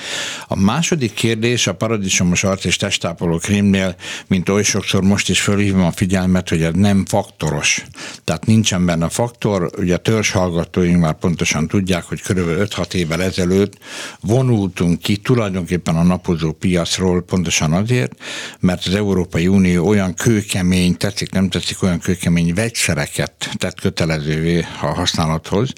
[0.46, 5.84] A második kérdés a paradicsomos arc és testápoló krémnél, mint oly sokszor most is fölhívom
[5.84, 7.84] a figyelmet, hogy ez nem faktoros.
[8.24, 13.78] Tehát nincsen benne faktor, ugye a törzshallgatóink már pontosan tudják, hogy körülbelül 5-6 évvel ezelőtt
[14.20, 18.12] vonultunk ki tulajdonképpen a napozó piacról pontosan azért,
[18.60, 24.86] mert az Európai Unió olyan kőkemény, tetszik, nem tetszik, olyan kőkemény vegyszereket tett kötelezővé a
[24.86, 25.72] használathoz,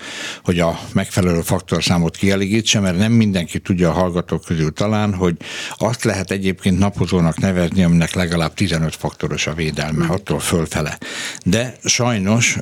[0.44, 5.37] hogy a megfelelő faktorszámot kielégítse, mert nem mindenki tudja a hallgatók közül talán, hogy
[5.77, 10.11] azt lehet egyébként napozónak nevezni, aminek legalább 15 faktoros a védelme, mm.
[10.11, 10.99] attól fölfele.
[11.45, 12.57] De sajnos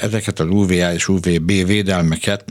[0.00, 2.44] ezeket az UVA és UVB védelmeket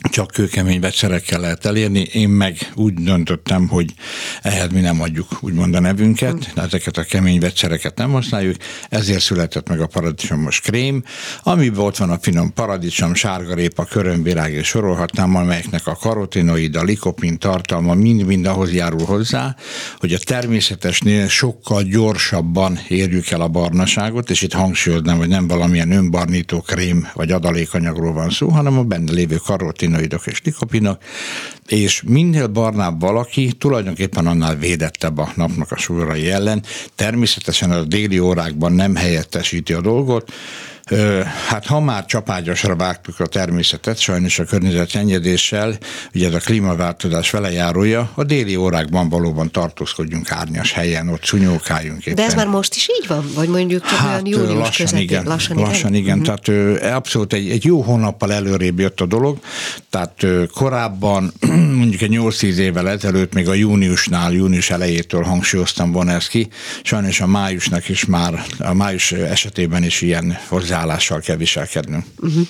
[0.00, 2.00] csak kőkemény vegyszerekkel lehet elérni.
[2.00, 3.94] Én meg úgy döntöttem, hogy
[4.42, 8.56] ehhez mi nem adjuk úgymond a nevünket, de ezeket a kemény vegyszereket nem használjuk,
[8.88, 11.04] ezért született meg a paradicsomos krém,
[11.42, 17.38] amiben ott van a finom paradicsom, sárgarépa, körömvirág és sorolhatnám, amelyeknek a karotinoid, a likopin
[17.38, 19.56] tartalma mind-mind ahhoz járul hozzá,
[19.98, 25.90] hogy a természetesnél sokkal gyorsabban érjük el a barnaságot, és itt hangsúlyoznám, hogy nem valamilyen
[25.90, 30.98] önbarnító krém vagy adalékanyagról van szó, hanem a benne lévő karotin karotinoidok és likopinok,
[31.66, 36.62] és minél barnább valaki, tulajdonképpen annál védettebb a napnak a súlyai ellen.
[36.94, 40.32] Természetesen a déli órákban nem helyettesíti a dolgot,
[41.48, 45.78] Hát ha már csapágyasra vágtuk a természetet, sajnos a környezet szennyezéssel,
[46.14, 52.14] ugye ez a klímaváltozás velejárója, a déli órákban valóban tartózkodjunk árnyas helyen, ott szunyókáljunk éppen.
[52.14, 53.24] De ez már most is így van?
[53.34, 55.02] Vagy mondjuk csak hát, olyan július lassan közepén?
[55.02, 56.18] igen, lassan, lassan igen.
[56.18, 56.36] Uh-huh.
[56.36, 59.38] Tehát abszolút egy, egy jó hónappal előrébb jött a dolog,
[59.90, 61.32] tehát korábban
[61.80, 66.48] mondjuk egy 8-10 évvel ezelőtt még a júniusnál, június elejétől hangsúlyoztam volna ezt ki,
[66.82, 70.38] sajnos a májusnak is már, a május esetében is ilyen
[70.78, 72.04] hozzáállással kell viselkednünk.
[72.20, 72.46] Uh-huh.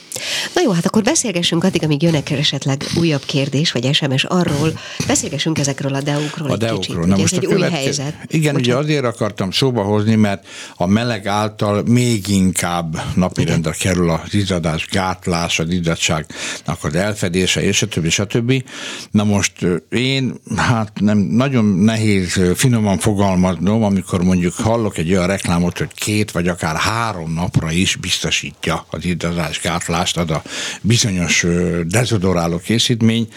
[0.55, 5.59] Na jó, hát akkor beszélgessünk addig, amíg jönnek esetleg újabb kérdés, vagy SMS arról, beszélgessünk
[5.59, 6.81] ezekről a deukról a egy deukról.
[6.81, 6.97] kicsit.
[6.97, 7.77] Na Ugye most ez egy a új követke...
[7.77, 8.15] helyzet.
[8.27, 8.61] Igen, Bocsánat.
[8.61, 14.87] ugye azért akartam szóba hozni, mert a meleg által még inkább napirendre kerül az izzadás
[14.91, 18.65] gátlás, az izzadságnak az elfedése, és a többi, többi.
[19.11, 19.53] Na most
[19.91, 26.31] én, hát nem, nagyon nehéz finoman fogalmaznom, amikor mondjuk hallok egy olyan reklámot, hogy két
[26.31, 30.43] vagy akár három napra is biztosítja az izzadás gátlást, az a
[30.81, 31.47] bizonyos
[31.85, 33.29] dezodoráló készítmény,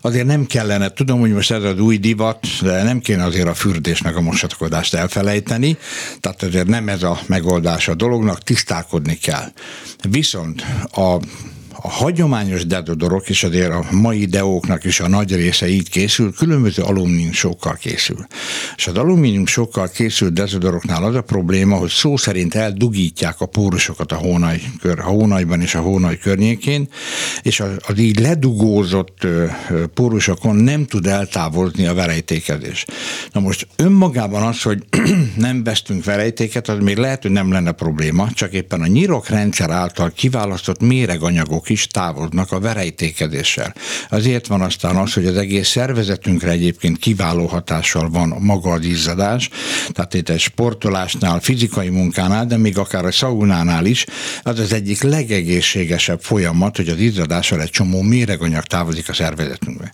[0.00, 3.54] azért nem kellene, tudom, hogy most ez az új divat, de nem kéne azért a
[3.54, 5.76] fürdés meg a mosatkodást elfelejteni,
[6.20, 9.52] tehát azért nem ez a megoldás a dolognak, tisztálkodni kell.
[10.08, 11.16] Viszont a
[11.82, 16.82] a hagyományos dedodorok, és azért a mai deóknak is a nagy része így készül, különböző
[16.82, 18.26] alumínium sokkal készül.
[18.76, 24.12] És az alumínium sokkal készült dezodoroknál az a probléma, hogy szó szerint eldugítják a pórusokat
[24.12, 26.88] a hónaj, kör, a hónajban és a hónaj környékén,
[27.42, 29.26] és az, az így ledugózott
[29.94, 32.84] pórusokon nem tud eltávozni a verejtékezés.
[33.32, 34.82] Na most önmagában az, hogy
[35.36, 40.10] nem vesztünk verejtéket, az még lehet, hogy nem lenne probléma, csak éppen a nyirokrendszer által
[40.14, 43.74] kiválasztott méreganyagok is távoznak a verejtékezéssel.
[44.10, 49.48] Azért van aztán az, hogy az egész szervezetünkre egyébként kiváló hatással van maga az izzadás,
[49.90, 54.06] tehát itt egy sportolásnál, fizikai munkánál, de még akár a szaunánál is,
[54.42, 59.92] az az egyik legegészségesebb folyamat, hogy az izzadással egy csomó méreganyag távozik a szervezetünkbe.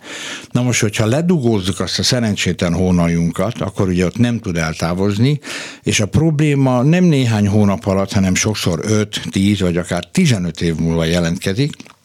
[0.50, 5.40] Na most, hogyha ledugózzuk azt a szerencsétlen hónajunkat, akkor ugye ott nem tud eltávozni,
[5.82, 10.74] és a probléma nem néhány hónap alatt, hanem sokszor 5, 10 vagy akár 15 év
[10.74, 11.97] múlva jelentkezik, week.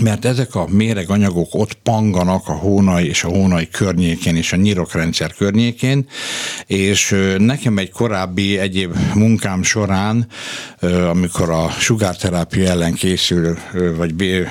[0.00, 5.34] Mert ezek a méreganyagok ott panganak a hónaj és a hónaj környékén és a nyirokrendszer
[5.34, 6.08] környékén,
[6.66, 10.26] és nekem egy korábbi egyéb munkám során,
[11.10, 13.58] amikor a sugárterápia ellen készül,
[13.96, 14.46] vagy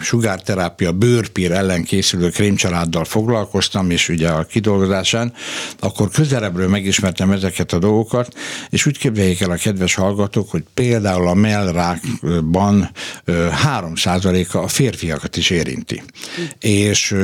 [0.00, 5.32] sugárterápia bőrpír ellen készülő krémcsaláddal foglalkoztam, és ugye a kidolgozásán,
[5.78, 8.34] akkor közelebbről megismertem ezeket a dolgokat,
[8.70, 12.90] és úgy képzeljék el a kedves hallgatók, hogy például a mellrákban
[13.26, 16.02] 3%-a a férfiakat is érinti.
[16.60, 17.14] És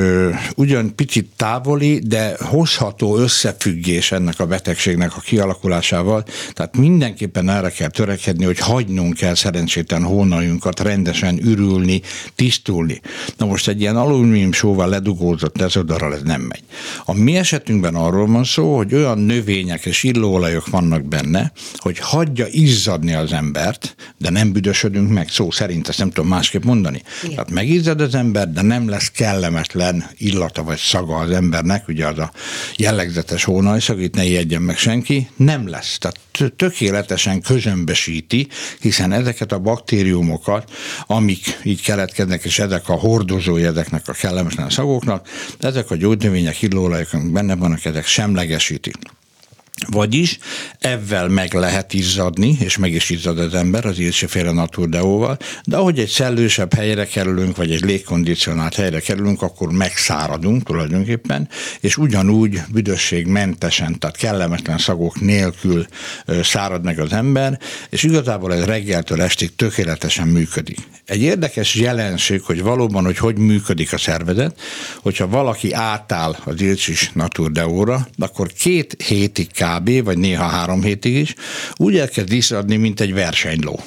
[0.57, 7.89] ugyan picit távoli, de hozható összefüggés ennek a betegségnek a kialakulásával, tehát mindenképpen erre kell
[7.89, 12.03] törekedni, hogy hagynunk kell szerencsétlen hónajunkat rendesen ürülni,
[12.35, 13.01] tisztulni.
[13.37, 16.63] Na most egy ilyen alumínium sóval ledugózott dezodoral ez nem megy.
[17.05, 22.47] A mi esetünkben arról van szó, hogy olyan növények és illóolajok vannak benne, hogy hagyja
[22.51, 27.03] izzadni az embert, de nem büdösödünk meg, szó szerint, ezt nem tudom másképp mondani.
[27.23, 27.47] Igen.
[27.49, 32.19] Tehát megizzad az ember, de nem lesz kellemetlen illata vagy szaga az embernek, ugye az
[32.19, 32.33] a
[32.77, 35.99] jellegzetes hónajszag, itt ne ijedjen meg senki, nem lesz.
[35.99, 38.49] Tehát tökéletesen közömbösíti,
[38.81, 40.71] hiszen ezeket a baktériumokat,
[41.07, 47.09] amik így keletkeznek, és ezek a hordozói ezeknek a kellemetlen szagoknak, ezek a gyógynövények, illóolajok,
[47.33, 48.97] benne vannak, ezek semlegesítik.
[49.87, 50.39] Vagyis
[50.79, 55.99] ebben meg lehet izzadni, és meg is izzad az ember az Ilseféle Naturdeóval, de ahogy
[55.99, 61.49] egy szellősebb helyre kerülünk, vagy egy légkondicionált helyre kerülünk, akkor megszáradunk tulajdonképpen,
[61.81, 65.87] és ugyanúgy büdösségmentesen, tehát kellemetlen szagok nélkül
[66.43, 67.59] szárad meg az ember,
[67.91, 70.79] és igazából ez reggeltől estig tökéletesen működik.
[71.05, 74.61] Egy érdekes jelenség, hogy valóban, hogy hogy működik a szervezet,
[75.03, 81.35] hogyha valaki átáll az Ilcsis Naturdeóra, akkor két hétig kb., vagy néha három hétig is,
[81.77, 83.81] úgy elkezd iszadni, mint egy versenyló.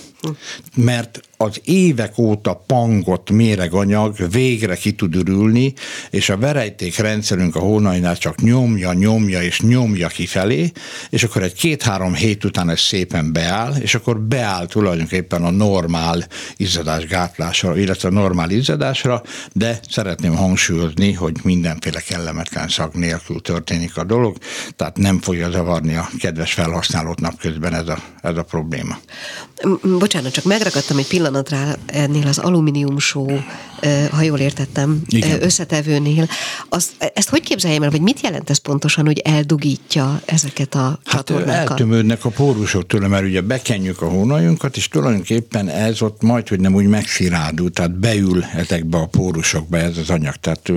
[0.76, 5.74] Mert az évek óta pangott méreganyag végre ki tud ürülni,
[6.10, 10.72] és a verejték rendszerünk a hónainál csak nyomja, nyomja és nyomja kifelé,
[11.10, 16.28] és akkor egy két-három hét után ez szépen beáll, és akkor beáll tulajdonképpen a normál
[16.56, 23.98] izzadás gátlásra, illetve a normál izzadásra, de szeretném hangsúlyozni, hogy mindenféle kellemetlen szag nélkül történik
[23.98, 24.38] a dolog,
[24.76, 28.98] tehát nem fogja zavarni a kedves felhasználót napközben ez a, ez a probléma.
[30.12, 33.28] Bocsánat, csak megragadtam egy pillanatra ennél az alumínium só
[34.12, 35.44] ha jól értettem, Igen.
[35.44, 36.28] összetevőnél.
[36.70, 41.00] Az, ezt hogy képzeljem el, vagy mit jelent ez pontosan, hogy eldugítja ezeket a hát
[41.04, 41.70] csatornákat?
[41.70, 46.60] Eltömődnek a pórusok tőle, mert ugye bekenjük a hónajunkat, és tulajdonképpen ez ott majd, hogy
[46.60, 50.36] nem úgy megszirádul, tehát beül ezekbe a pórusokba ez az anyag.
[50.36, 50.72] Tehát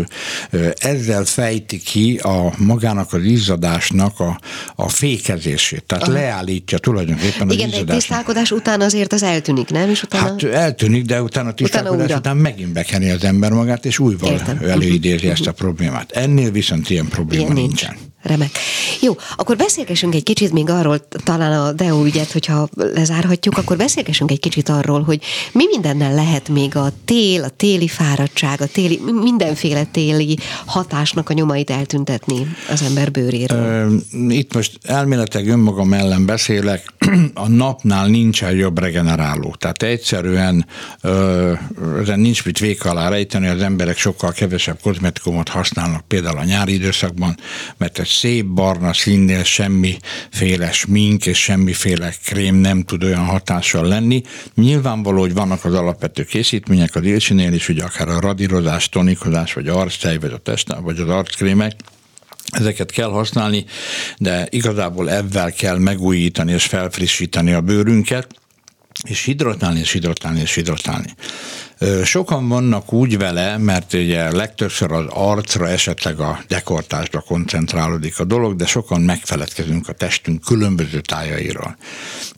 [0.79, 4.41] ezzel fejti ki a magának az izzadásnak a,
[4.75, 6.13] a fékezését, tehát Aha.
[6.13, 7.83] leállítja tulajdonképpen Igen, az izzadásnak.
[7.83, 9.91] Igen, tisztálkodás után azért az eltűnik, nem?
[9.91, 10.25] És utána...
[10.25, 14.33] Hát eltűnik, de utána a tisztálkodás utána, után megint bekeni az ember magát, és újval
[14.33, 14.59] Értem.
[14.63, 16.11] előidézi ezt a problémát.
[16.13, 17.91] Ennél viszont ilyen probléma ilyen nincsen.
[17.95, 18.13] Nincs.
[18.25, 18.51] Remek.
[19.01, 24.31] Jó, akkor beszélgessünk egy kicsit még arról, talán a DEO ügyet, hogyha lezárhatjuk, akkor beszélgessünk
[24.31, 29.01] egy kicsit arról, hogy mi mindennel lehet még a tél, a téli fáradtság, a téli,
[29.23, 34.01] mindenféle téli hatásnak a nyomait eltüntetni az ember bőréről.
[34.29, 36.93] Itt most elméletek önmagam ellen beszélek,
[37.35, 39.55] a napnál nincsen jobb regeneráló.
[39.59, 40.67] Tehát egyszerűen
[42.01, 46.73] ezen nincs mit vék alá rejteni, az emberek sokkal kevesebb kozmetikumot használnak például a nyári
[46.73, 47.37] időszakban,
[47.77, 54.23] mert egy szép barna színnél semmiféle smink és semmiféle krém nem tud olyan hatással lenni.
[54.55, 59.69] Nyilvánvaló, hogy vannak az alapvető készítmények az ilcsinél is, ugye akár a radírozás, tonikozás, vagy
[59.69, 61.73] arctej, vagy a test, vagy az arckrémek,
[62.51, 63.65] Ezeket kell használni,
[64.19, 68.27] de igazából ebben kell megújítani és felfrissíteni a bőrünket,
[69.03, 71.15] és hidratálni, és hidratálni, és hidratálni.
[72.05, 78.57] Sokan vannak úgy vele, mert ugye legtöbbször az arcra, esetleg a dekortásra koncentrálódik a dolog,
[78.57, 81.77] de sokan megfeledkezünk a testünk különböző tájairól.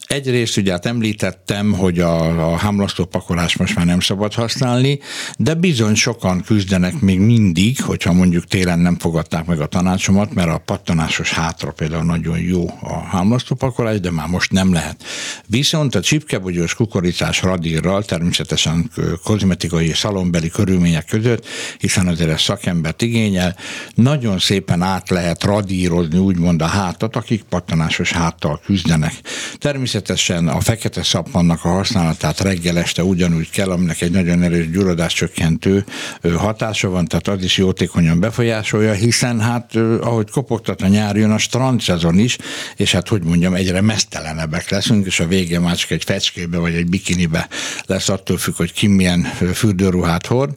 [0.07, 4.99] Egyrészt ugye hát említettem, hogy a, a hámlasztó pakolás most már nem szabad használni,
[5.39, 10.49] de bizony sokan küzdenek még mindig, hogyha mondjuk télen nem fogadták meg a tanácsomat, mert
[10.49, 15.05] a pattanásos hátra például nagyon jó a hámlasztó pakolás, de már most nem lehet.
[15.47, 18.91] Viszont a csipkebogyós kukoricás radírral természetesen
[19.27, 21.47] kozmetikai és szalonbeli körülmények között,
[21.79, 23.57] hiszen azért ez szakembert igényel,
[23.95, 29.13] nagyon szépen át lehet radírozni úgymond a hátat, akik pattanásos háttal küzdenek.
[29.59, 35.13] Természetesen a fekete szappannak a használatát reggel este ugyanúgy kell, aminek egy nagyon erős gyulladás
[35.13, 35.85] csökkentő
[36.37, 41.39] hatása van, tehát az is jótékonyan befolyásolja, hiszen hát ahogy kopogtat a nyár, jön a
[41.39, 42.37] strand szezon is,
[42.77, 46.75] és hát hogy mondjam, egyre mesztelenebbek leszünk, és a vége már csak egy fecskébe vagy
[46.75, 47.49] egy bikinibe
[47.87, 50.55] lesz attól függ, hogy ki milyen fürdőruhát hord,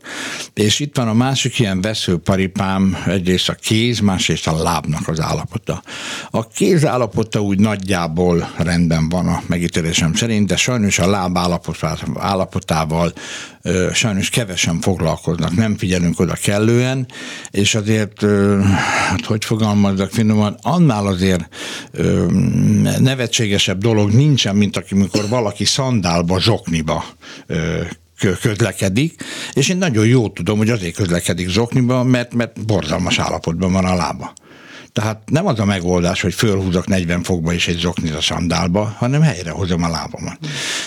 [0.53, 5.83] és itt van a másik ilyen veszőparipám, egyrészt a kéz, másrészt a lábnak az állapota.
[6.29, 11.37] A kéz állapota úgy nagyjából rendben van a megítélésem szerint, de sajnos a láb
[12.17, 13.13] állapotával
[13.93, 17.07] sajnos kevesen foglalkoznak, nem figyelünk oda kellően,
[17.51, 18.25] és azért,
[19.07, 21.47] hát hogy fogalmazzak finoman, annál azért
[22.99, 27.05] nevetségesebb dolog nincsen, mint amikor valaki szandálba, zsokniba
[28.41, 33.85] közlekedik, és én nagyon jó tudom, hogy azért közlekedik zokniban, mert, mert borzalmas állapotban van
[33.85, 34.33] a lába.
[34.93, 39.21] Tehát nem az a megoldás, hogy fölhúzok 40 fokba és egy zoknit a sandálba, hanem
[39.21, 40.37] helyrehozom a lábamat.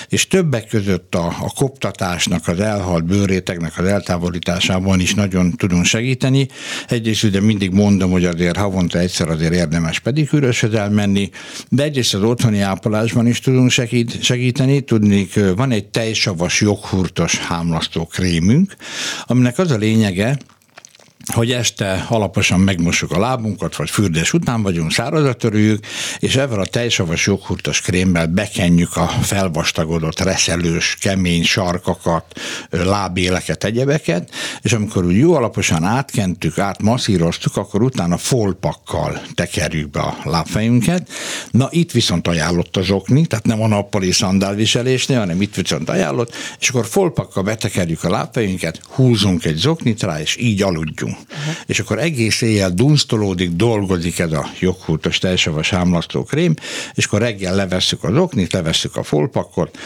[0.09, 6.49] És többek között a, a koptatásnak, az elhalt bőréteknek az eltávolításában is nagyon tudunk segíteni.
[6.89, 11.31] Egyrészt ugye mindig mondom, hogy azért havonta egyszer azért érdemes pedikűröshöz elmenni,
[11.69, 14.81] de egyrészt az otthoni ápolásban is tudunk segít, segíteni.
[14.81, 18.77] Tudni, van egy tejsavas joghurtos hámlasztó krémünk,
[19.27, 20.39] aminek az a lényege,
[21.27, 25.87] hogy este alaposan megmosuk a lábunkat, vagy fürdés után vagyunk, szárazat törüljük,
[26.19, 32.25] és ezzel a tejsavas joghurtos krémmel bekenjük a felvastagodott, reszelős, kemény sarkakat,
[32.71, 34.31] lábéleket, egyebeket,
[34.63, 41.09] és amikor úgy jó alaposan átkentük, átmasszíroztuk, akkor utána folpakkal tekerjük be a lábfejünket.
[41.51, 46.35] Na itt viszont ajánlott az okni, tehát nem a nappali szandálviselésnél, hanem itt viszont ajánlott,
[46.61, 51.55] és akkor folpakkal betekerjük a lábfejünket, húzunk egy zoknit rá, és így aludjunk Uh-huh.
[51.67, 56.55] És akkor egész éjjel dunsztolódik, dolgozik ez a joghurtos tejsavas hámlasztó krém,
[56.95, 59.79] és akkor reggel levesszük az oknit, levesszük a folpakot,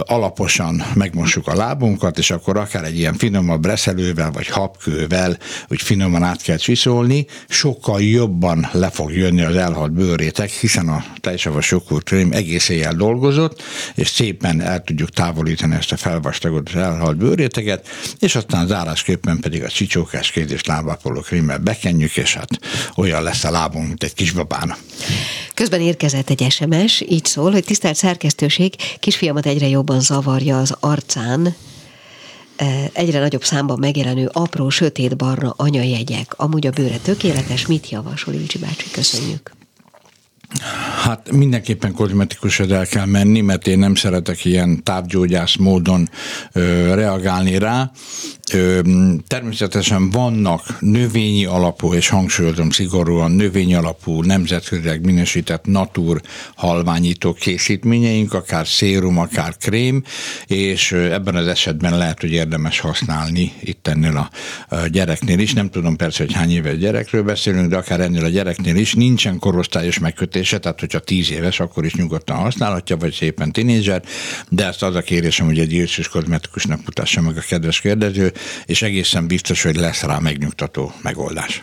[0.00, 6.22] alaposan megmossuk a lábunkat, és akkor akár egy ilyen finomabb reszelővel, vagy habkővel, hogy finoman
[6.22, 12.32] át kell csiszolni, sokkal jobban le fog jönni az elhalt bőrétek, hiszen a tejsavas joghurtkrém
[12.32, 13.62] egész éjjel dolgozott,
[13.94, 19.68] és szépen el tudjuk távolítani ezt a felvastagodott elhalt bőréteget, és aztán zárásképpen pedig a
[19.68, 22.48] csicsókás kéz és lábápoló krémmel bekenjük, és hát
[22.96, 24.76] olyan lesz a lábunk, mint egy kisbabána.
[25.54, 31.54] Közben érkezett egy SMS, így szól, hogy tisztelt szerkesztőség, kisfiamat egyre jobban zavarja az arcán,
[32.56, 36.34] e, egyre nagyobb számban megjelenő apró, sötét-barna anyajegyek.
[36.36, 38.90] Amúgy a bőre tökéletes, mit javasol Ilcsi bácsi?
[38.90, 39.52] Köszönjük.
[41.04, 46.08] Hát mindenképpen kozmetikusod el kell menni, mert én nem szeretek ilyen távgyógyász módon
[46.52, 47.90] ö, reagálni rá.
[49.26, 56.20] Természetesen vannak növényi alapú, és hangsúlyozom szigorúan növényi alapú, nemzetközileg minősített natur
[56.54, 60.04] halványító készítményeink, akár szérum, akár krém,
[60.46, 64.30] és ebben az esetben lehet, hogy érdemes használni itt ennél
[64.68, 65.52] a gyereknél is.
[65.52, 69.38] Nem tudom persze, hogy hány éves gyerekről beszélünk, de akár ennél a gyereknél is nincsen
[69.38, 74.02] korosztályos megkötése, tehát hogyha 10 éves, akkor is nyugodtan használhatja, vagy szépen tinédzser,
[74.48, 78.32] de ezt az a kérésem, hogy egy írszűs kozmetikusnak mutassa meg a kedves kérdező,
[78.66, 81.62] és egészen biztos, hogy lesz rá megnyugtató megoldás.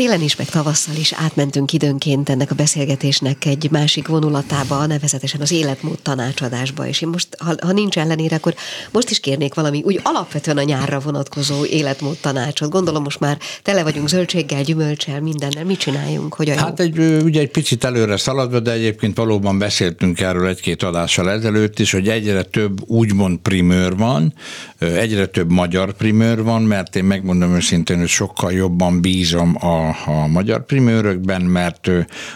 [0.00, 5.50] Télen is, meg tavasszal is átmentünk időnként ennek a beszélgetésnek egy másik vonulatába, nevezetesen az
[5.50, 8.54] életmód tanácsadásba, és én most, ha, ha nincs ellenére, akkor
[8.90, 12.70] most is kérnék valami úgy alapvetően a nyárra vonatkozó életmód tanácsot.
[12.70, 15.64] Gondolom most már tele vagyunk zöldséggel, gyümölcsel, mindennel.
[15.64, 16.34] Mit csináljunk?
[16.34, 21.30] Hogy hát egy, ugye egy picit előre szaladva, de egyébként valóban beszéltünk erről egy-két adással
[21.30, 24.34] ezelőtt is, hogy egyre több úgymond primőr van,
[24.78, 30.26] egyre több magyar primőr van, mert én megmondom őszintén, hogy sokkal jobban bízom a a,
[30.26, 31.90] magyar primőrökben, mert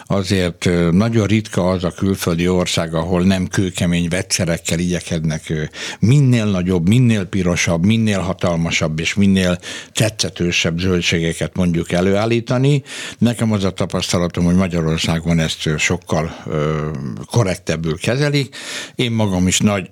[0.07, 7.25] azért nagyon ritka az a külföldi ország, ahol nem kőkemény vegyszerekkel igyekednek minél nagyobb, minél
[7.25, 9.59] pirosabb, minél hatalmasabb és minél
[9.93, 12.83] tetszetősebb zöldségeket mondjuk előállítani.
[13.19, 16.37] Nekem az a tapasztalatom, hogy Magyarországon ezt sokkal
[17.31, 18.57] korrektebbül kezelik.
[18.95, 19.91] Én magam is nagy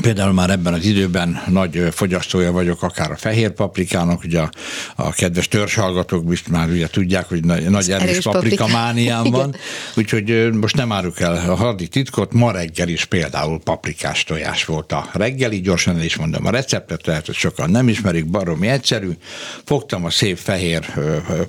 [0.00, 4.50] Például már ebben az időben nagy fogyasztója vagyok, akár a fehér paprikának, ugye a,
[4.96, 8.66] a kedves törzshallgatók most már ugye tudják, hogy nagy, nagy erős, erős paprika.
[8.66, 9.54] mániám van,
[9.96, 14.92] úgyhogy most nem áruk el a hardi titkot, ma reggel is például paprikás tojás volt
[14.92, 19.10] a reggeli, gyorsan el is mondom a receptet, lehet, hogy sokan nem ismerik, baromi egyszerű.
[19.64, 20.92] Fogtam a szép fehér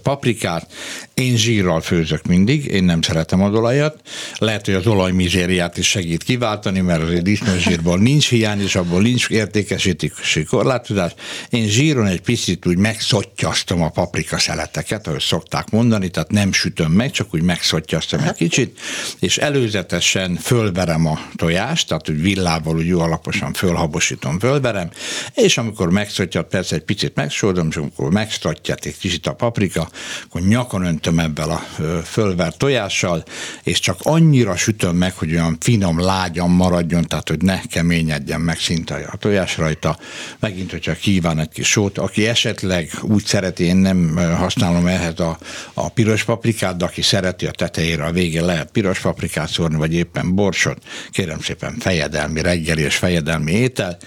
[0.03, 0.67] paprikát,
[1.13, 4.01] én zsírral főzök mindig, én nem szeretem az olajat,
[4.37, 9.29] lehet, hogy az olajmizériát is segít kiváltani, mert azért disznózsírból nincs hiány, és abból nincs
[9.29, 11.11] értékesítési korlátozás.
[11.49, 16.91] Én zsíron egy picit úgy megszottyasztom a paprika szeleteket, ahogy szokták mondani, tehát nem sütöm
[16.91, 18.79] meg, csak úgy megszottyasztom egy kicsit,
[19.19, 24.89] és előzetesen fölverem a tojást, tehát úgy villával úgy jó alaposan fölhabosítom, fölverem,
[25.33, 29.89] és amikor megszottyat, persze egy picit megsódom, és amikor megszottyat egy kicsit a paprika,
[30.25, 31.61] akkor nyakon öntöm ebben a
[32.03, 33.23] fölvert tojással,
[33.63, 38.41] és csak annyira sütöm meg, hogy olyan finom, lágyan maradjon, tehát hogy ne keményed engedjen
[38.41, 39.97] meg szinte a tojás rajta.
[40.39, 45.37] Megint, hogyha kíván egy kis sót, aki esetleg úgy szereti, én nem használom ehhez a,
[45.73, 49.93] a piros paprikát, de aki szereti a tetejére, a végén lehet piros paprikát szórni, vagy
[49.93, 50.77] éppen borsot,
[51.11, 53.97] kérem szépen fejedelmi reggeli és fejedelmi étel.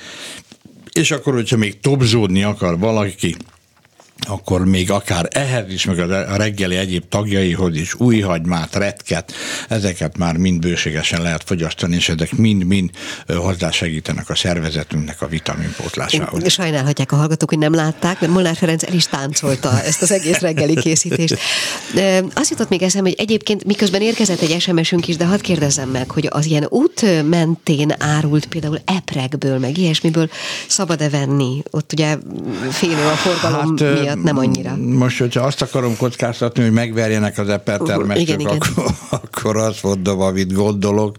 [0.92, 3.36] És akkor, hogyha még tobzódni akar valaki,
[4.20, 9.32] akkor még akár ehhez is, meg a reggeli egyéb tagjaihoz is új hagymát, retket,
[9.68, 12.90] ezeket már mind bőségesen lehet fogyasztani, és ezek mind-mind
[13.26, 16.52] hozzásegítenek a szervezetünknek a vitaminpótlásához.
[16.52, 20.38] Sajnálhatják a hallgatók, hogy nem látták, mert Molnár Ferenc el is táncolta ezt az egész
[20.38, 21.38] reggeli készítést.
[22.34, 26.10] Azt jutott még eszem, hogy egyébként miközben érkezett egy SMS-ünk is, de hadd kérdezzem meg,
[26.10, 30.30] hogy az ilyen út mentén árult például eprekből, meg ilyesmiből
[30.66, 31.62] szabad-e venni?
[31.70, 32.18] Ott ugye
[32.70, 34.76] félő a forgalom hát, miatt nem annyira.
[34.76, 40.52] Most, hogyha azt akarom kockáztatni, hogy megverjenek az epertermestek, uh, akkor, akkor azt mondom, amit
[40.52, 41.16] gondolok.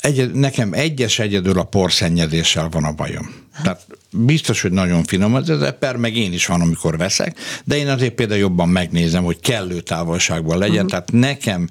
[0.00, 3.34] Egy, nekem egyes egyedül a porszennyezéssel van a bajom.
[3.62, 7.88] Tehát biztos, hogy nagyon finom az eper, meg én is van, amikor veszek, de én
[7.88, 10.90] azért például jobban megnézem, hogy kellő távolságban legyen, uh-huh.
[10.90, 11.68] tehát nekem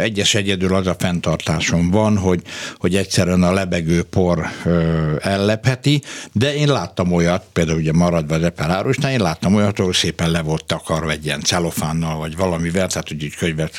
[0.00, 2.42] egyes egyedül az a fenntartásom van, hogy,
[2.76, 4.46] hogy egyszerűen a lebegő por
[5.20, 6.02] ellepheti,
[6.32, 10.30] de én láttam olyat, például ugye maradva az eper árusnál, én láttam olyat, ahol szépen
[10.30, 13.34] le volt takarva egy ilyen celofánnal, vagy valamivel, tehát hogy így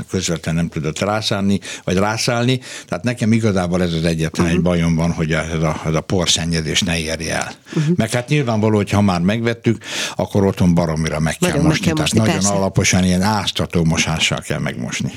[0.10, 4.58] közvetlenül nem tudott rászállni, vagy rászállni, tehát nekem igazából ez az egyetlen uh-huh.
[4.58, 7.52] egy bajom van, hogy ez a, ez a porszennyezés ne érje el.
[7.76, 7.89] Uh-huh.
[7.96, 9.84] Meg hát nyilvánvaló, hogy ha már megvettük,
[10.16, 11.86] akkor otthon baromira meg kell nagyon mosni.
[11.86, 12.48] Kell mosni tehát persze.
[12.48, 15.12] nagyon alaposan ilyen áztató mosással kell megmosni.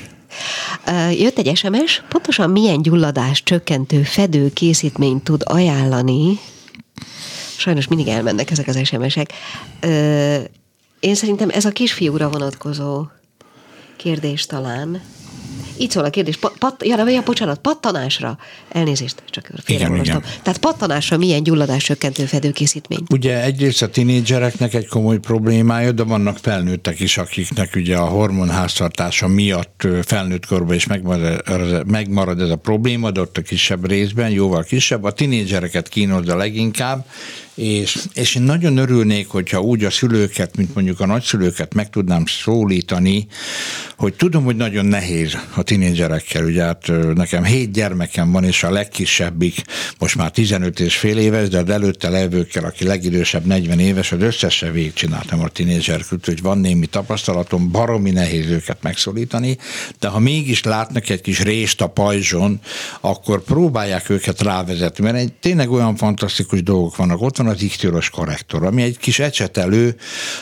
[1.11, 6.39] Jött egy SMS, pontosan milyen gyulladás csökkentő fedő készítményt tud ajánlani?
[7.57, 9.33] Sajnos mindig elmennek ezek az SMS-ek.
[10.99, 13.05] Én szerintem ez a kisfiúra vonatkozó
[13.97, 15.01] kérdés talán.
[15.77, 16.37] Így szól a kérdés.
[16.37, 18.37] Pat, pat, ja, ja, bocsánat, pattanásra.
[18.69, 20.21] Elnézést, csak félreolvastam.
[20.41, 23.03] Tehát pattanásra milyen gyulladás csökkentő fedőkészítmény?
[23.11, 29.27] Ugye egyrészt a tinédzsereknek egy komoly problémája, de vannak felnőttek is, akiknek ugye a hormonháztartása
[29.27, 34.63] miatt felnőtt korban is megmarad, megmarad ez a probléma, de ott a kisebb részben, jóval
[34.63, 35.03] kisebb.
[35.03, 37.05] A tinédzsereket kínozza leginkább,
[37.55, 42.25] és, és én nagyon örülnék, hogyha úgy a szülőket, mint mondjuk a nagyszülőket meg tudnám
[42.25, 43.27] szólítani,
[43.97, 46.45] hogy tudom, hogy nagyon nehéz a tinédzserekkel.
[46.45, 49.61] Ugye hát nekem hét gyermekem van, és a legkisebbik
[49.99, 54.21] most már 15 és fél éves, de az előtte levőkkel, aki legidősebb 40 éves, az
[54.21, 59.57] összesen végigcsináltam a tinédzserkült, hogy van némi tapasztalatom, baromi nehéz őket megszólítani,
[59.99, 62.59] de ha mégis látnak egy kis rést a pajzson,
[63.01, 67.21] akkor próbálják őket rávezetni, mert egy, tényleg olyan fantasztikus dolgok vannak.
[67.21, 69.95] Ott van az iktioros korrektor, ami egy kis ecsetelő,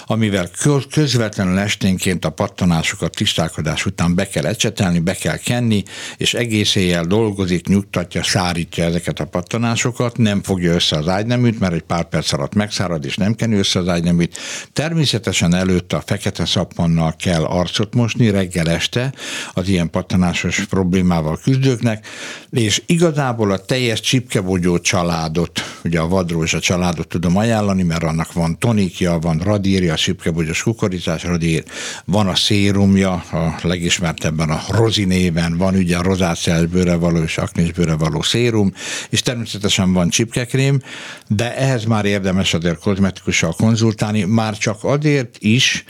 [0.05, 0.49] amivel
[0.91, 5.83] közvetlenül esténként a pattanásokat tisztálkodás után be kell ecsetelni, be kell kenni,
[6.17, 11.73] és egész éjjel dolgozik, nyugtatja, szárítja ezeket a pattanásokat, nem fogja össze az ágyneműt, mert
[11.73, 14.37] egy pár perc alatt megszárad, és nem kenő össze az ágyneműt.
[14.73, 19.13] Természetesen előtte a fekete szappannal kell arcot mosni reggel este
[19.53, 22.07] az ilyen pattanásos problémával küzdőknek,
[22.51, 26.59] és igazából a teljes csipkebogyó családot, ugye a vadrózsa
[26.91, 31.63] családot tudom ajánlani, mert annak van tonikja, van radírja, csipkebogyós kukoricás radír,
[32.05, 36.63] van a szérumja, a legismertebben a rozi néven, van ugye a rozáciás
[36.99, 38.73] való és aknisbőre való szérum,
[39.09, 40.81] és természetesen van csipkekrém,
[41.27, 45.83] de ehhez már érdemes azért kozmetikussal konzultálni, már csak azért is,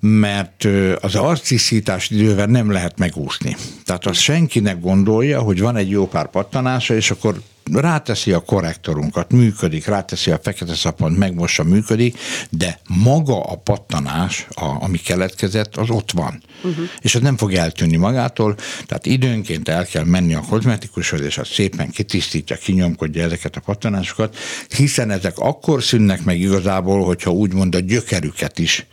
[0.00, 0.66] mert
[1.00, 3.56] az arciszítás idővel nem lehet megúszni.
[3.84, 7.40] Tehát azt senkinek gondolja, hogy van egy jó pár pattanása, és akkor
[7.72, 12.18] ráteszi a korrektorunkat, működik, ráteszi a fekete szapont, megmossa, működik,
[12.50, 16.42] de maga a pattanás, a, ami keletkezett, az ott van.
[16.62, 16.84] Uh-huh.
[17.00, 18.56] És az nem fog eltűnni magától,
[18.86, 24.36] tehát időnként el kell menni a kozmetikushoz, és az szépen kitisztítja, kinyomkodja ezeket a pattanásokat,
[24.68, 28.86] hiszen ezek akkor szűnnek meg igazából, hogyha úgymond a gyökerüket is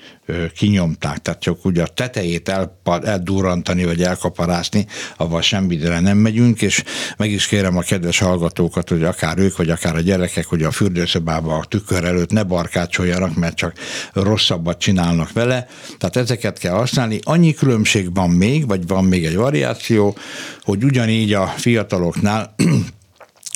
[0.56, 4.86] kinyomták, tehát csak ugye a tetejét el, eldurrantani vagy elkaparászni,
[5.18, 6.84] avval semmire nem megyünk, és
[7.18, 10.72] meg is kérem a kedves hallgatókat, hogy akár ők, vagy akár a gyerekek, hogy a
[10.72, 13.74] fürdőszobába a tükör előtt ne barkácsoljanak, mert csak
[14.14, 15.68] rosszabbat csinálnak vele.
[15.98, 17.20] Tehát ezeket kell használni.
[17.24, 20.18] Annyi különbség van még, vagy van még egy variáció,
[20.62, 22.56] hogy ugyanígy a fiataloknál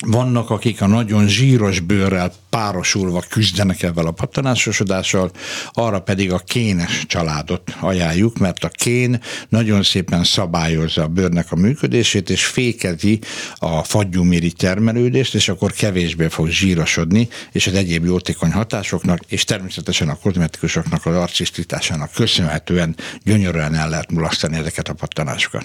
[0.04, 5.30] vannak, akik a nagyon zsíros bőrrel párosulva küzdenek ebben a pattanásosodással,
[5.72, 11.56] arra pedig a kénes családot ajánljuk, mert a kén nagyon szépen szabályozza a bőrnek a
[11.56, 13.20] működését, és fékezi
[13.54, 20.08] a fagyúmiri termelődést, és akkor kevésbé fog zsírosodni, és az egyéb jótékony hatásoknak, és természetesen
[20.08, 25.64] a kozmetikusoknak az arcisztításának köszönhetően gyönyörűen el lehet mulasztani ezeket a pattanásokat.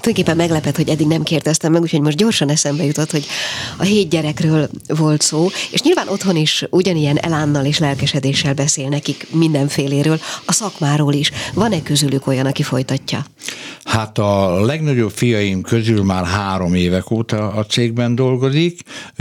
[0.00, 3.26] Tulajdonképpen meglepett, hogy eddig nem kérdeztem meg, úgyhogy most gyorsan eszembe jutott, hogy
[3.76, 9.26] a hét gyerekről volt szó, és nyilván otthon is ugyanilyen elánnal és lelkesedéssel beszél nekik
[9.30, 11.30] mindenféléről, a szakmáról is.
[11.54, 13.24] Van-e közülük olyan, aki folytatja?
[13.84, 18.80] Hát a legnagyobb fiaim közül már három évek óta a cégben dolgozik.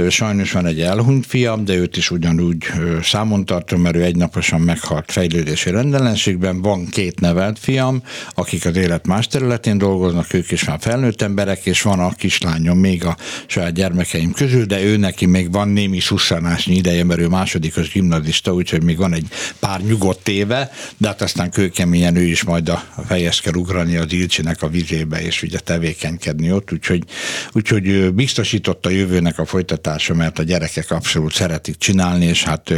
[0.10, 2.66] Sajnos van egy elhunyt fiam, de őt is ugyanúgy
[3.04, 6.62] számon tartom, mert ő egynaposan meghalt fejlődési rendellenségben.
[6.62, 8.02] Van két nevelt fiam,
[8.34, 12.80] akik az élet más területén dolgoznak, ők is már felnőtt emberek, és van a kislányom
[12.80, 13.18] még a
[13.48, 18.54] saját gyermekeim közül, de ő neki még van némi szusszanásnyi ideje, mert ő másodikos gimnazista,
[18.54, 19.28] úgyhogy még van egy
[19.60, 24.14] pár nyugodt éve, de hát aztán kőkeményen ő is majd a fejez kell ugrani az
[24.14, 27.04] Ilcsinek a vizébe, és ugye tevékenykedni ott, úgyhogy,
[27.52, 32.74] úgyhogy biztosította a jövőnek a folytatása, mert a gyerekek abszolút szeretik csinálni, és hát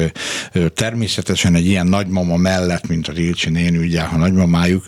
[0.74, 4.86] természetesen egy ilyen nagymama mellett, mint az Ilcsi néni, ugye, ha nagymamájuk,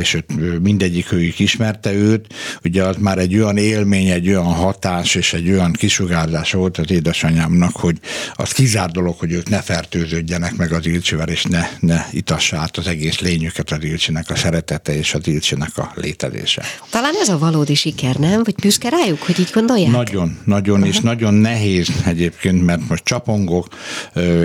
[0.00, 0.18] és
[0.62, 2.34] mindegyik őjük ismerte őt,
[2.64, 6.90] ugye az már egy olyan élmény, egy olyan hatás és egy olyan kisugárzás volt az
[6.90, 7.96] édesanyámnak, hogy
[8.34, 12.76] az kizár dolog, hogy ők ne fertőződjenek meg az Ilcsivel, és ne, ne itassa át
[12.76, 16.62] az egész lényüket az Ilcsinek a szeretete és az Ilcsinek a létezése.
[16.90, 18.42] Talán ez a valódi siker, nem?
[18.44, 19.90] Vagy büszke rájuk, hogy így gondolják?
[19.90, 20.94] Nagyon, nagyon, uh-huh.
[20.94, 23.68] és nagyon nehéz egyébként, mert most csapongok,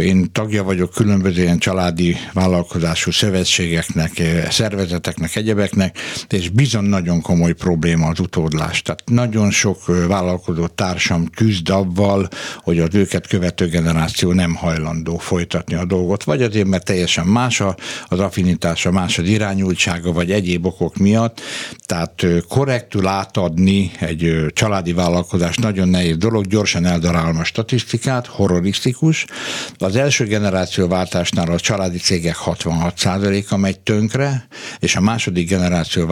[0.02, 5.98] én tagja vagyok különböző ilyen családi vállalkozású szövetségeknek, szervezeteknek, egyebeknek,
[6.30, 8.82] és bizony nagyon komoly probléma az utódlás.
[8.82, 12.28] Tehát nagyon sok vállalkozó társam küzd avval,
[12.58, 17.64] hogy az őket követő generáció nem hajlandó folytatni a dolgot, vagy azért, mert teljesen más
[18.08, 21.42] az affinitása, más az irányultsága, vagy egyéb okok miatt.
[21.86, 29.26] Tehát korrektül átadni egy családi vállalkozás nagyon nehéz dolog, gyorsan eldarálom a statisztikát, horrorisztikus.
[29.78, 34.48] Az első generáció váltásnál a családi cégek 66%-a megy tönkre,
[34.80, 36.06] és a második generáció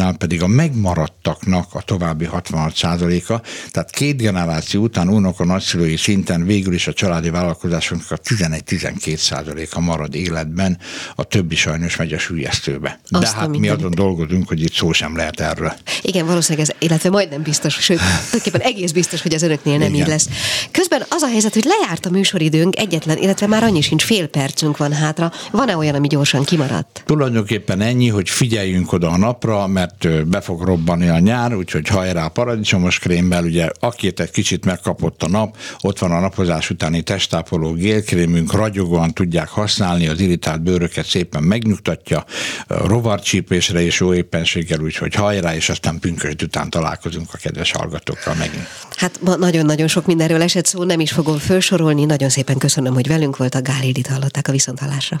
[0.00, 3.40] váltásnál pedig a megmaradtaknak a további 66%-a,
[3.70, 9.80] tehát két generáció után unok a nagyszülői szinten végül is a családi vállalkozásoknak a 11-12%-a
[9.80, 10.78] marad életben,
[11.14, 13.00] a többi sajnos megy a sülyeztőbe.
[13.10, 15.72] De Azt hát mi azon dolgozunk, hogy itt szó sem lehet erről.
[16.02, 20.00] Igen, valószínűleg ez, illetve majdnem biztos, sőt, tulajdonképpen egész biztos, hogy az önöknél nem Igen.
[20.00, 20.28] így lesz.
[20.70, 24.76] Közben az a helyzet, hogy lejárt a műsoridőnk egyetlen, illetve már annyi sincs, fél percünk
[24.76, 25.32] van hátra.
[25.50, 27.02] Van-e olyan, ami gyorsan kimaradt?
[27.06, 29.89] Tulajdonképpen ennyi, hogy figyeljünk oda a napra, mert
[30.26, 35.28] be fog robbanni a nyár, úgyhogy hajrá paradicsomos krémmel, ugye akit egy kicsit megkapott a
[35.28, 41.42] nap, ott van a napozás utáni testápoló gélkrémünk, ragyogóan tudják használni, az irritált bőröket szépen
[41.42, 42.24] megnyugtatja,
[42.66, 48.66] rovarcsípésre és jó éppenséggel, úgyhogy hajrá, és aztán pünkösd után találkozunk a kedves hallgatókkal megint.
[48.96, 52.04] Hát ma nagyon-nagyon sok mindenről esett szó, nem is fogom felsorolni.
[52.04, 55.20] Nagyon szépen köszönöm, hogy velünk volt a Gálidit hallották a viszontalásra.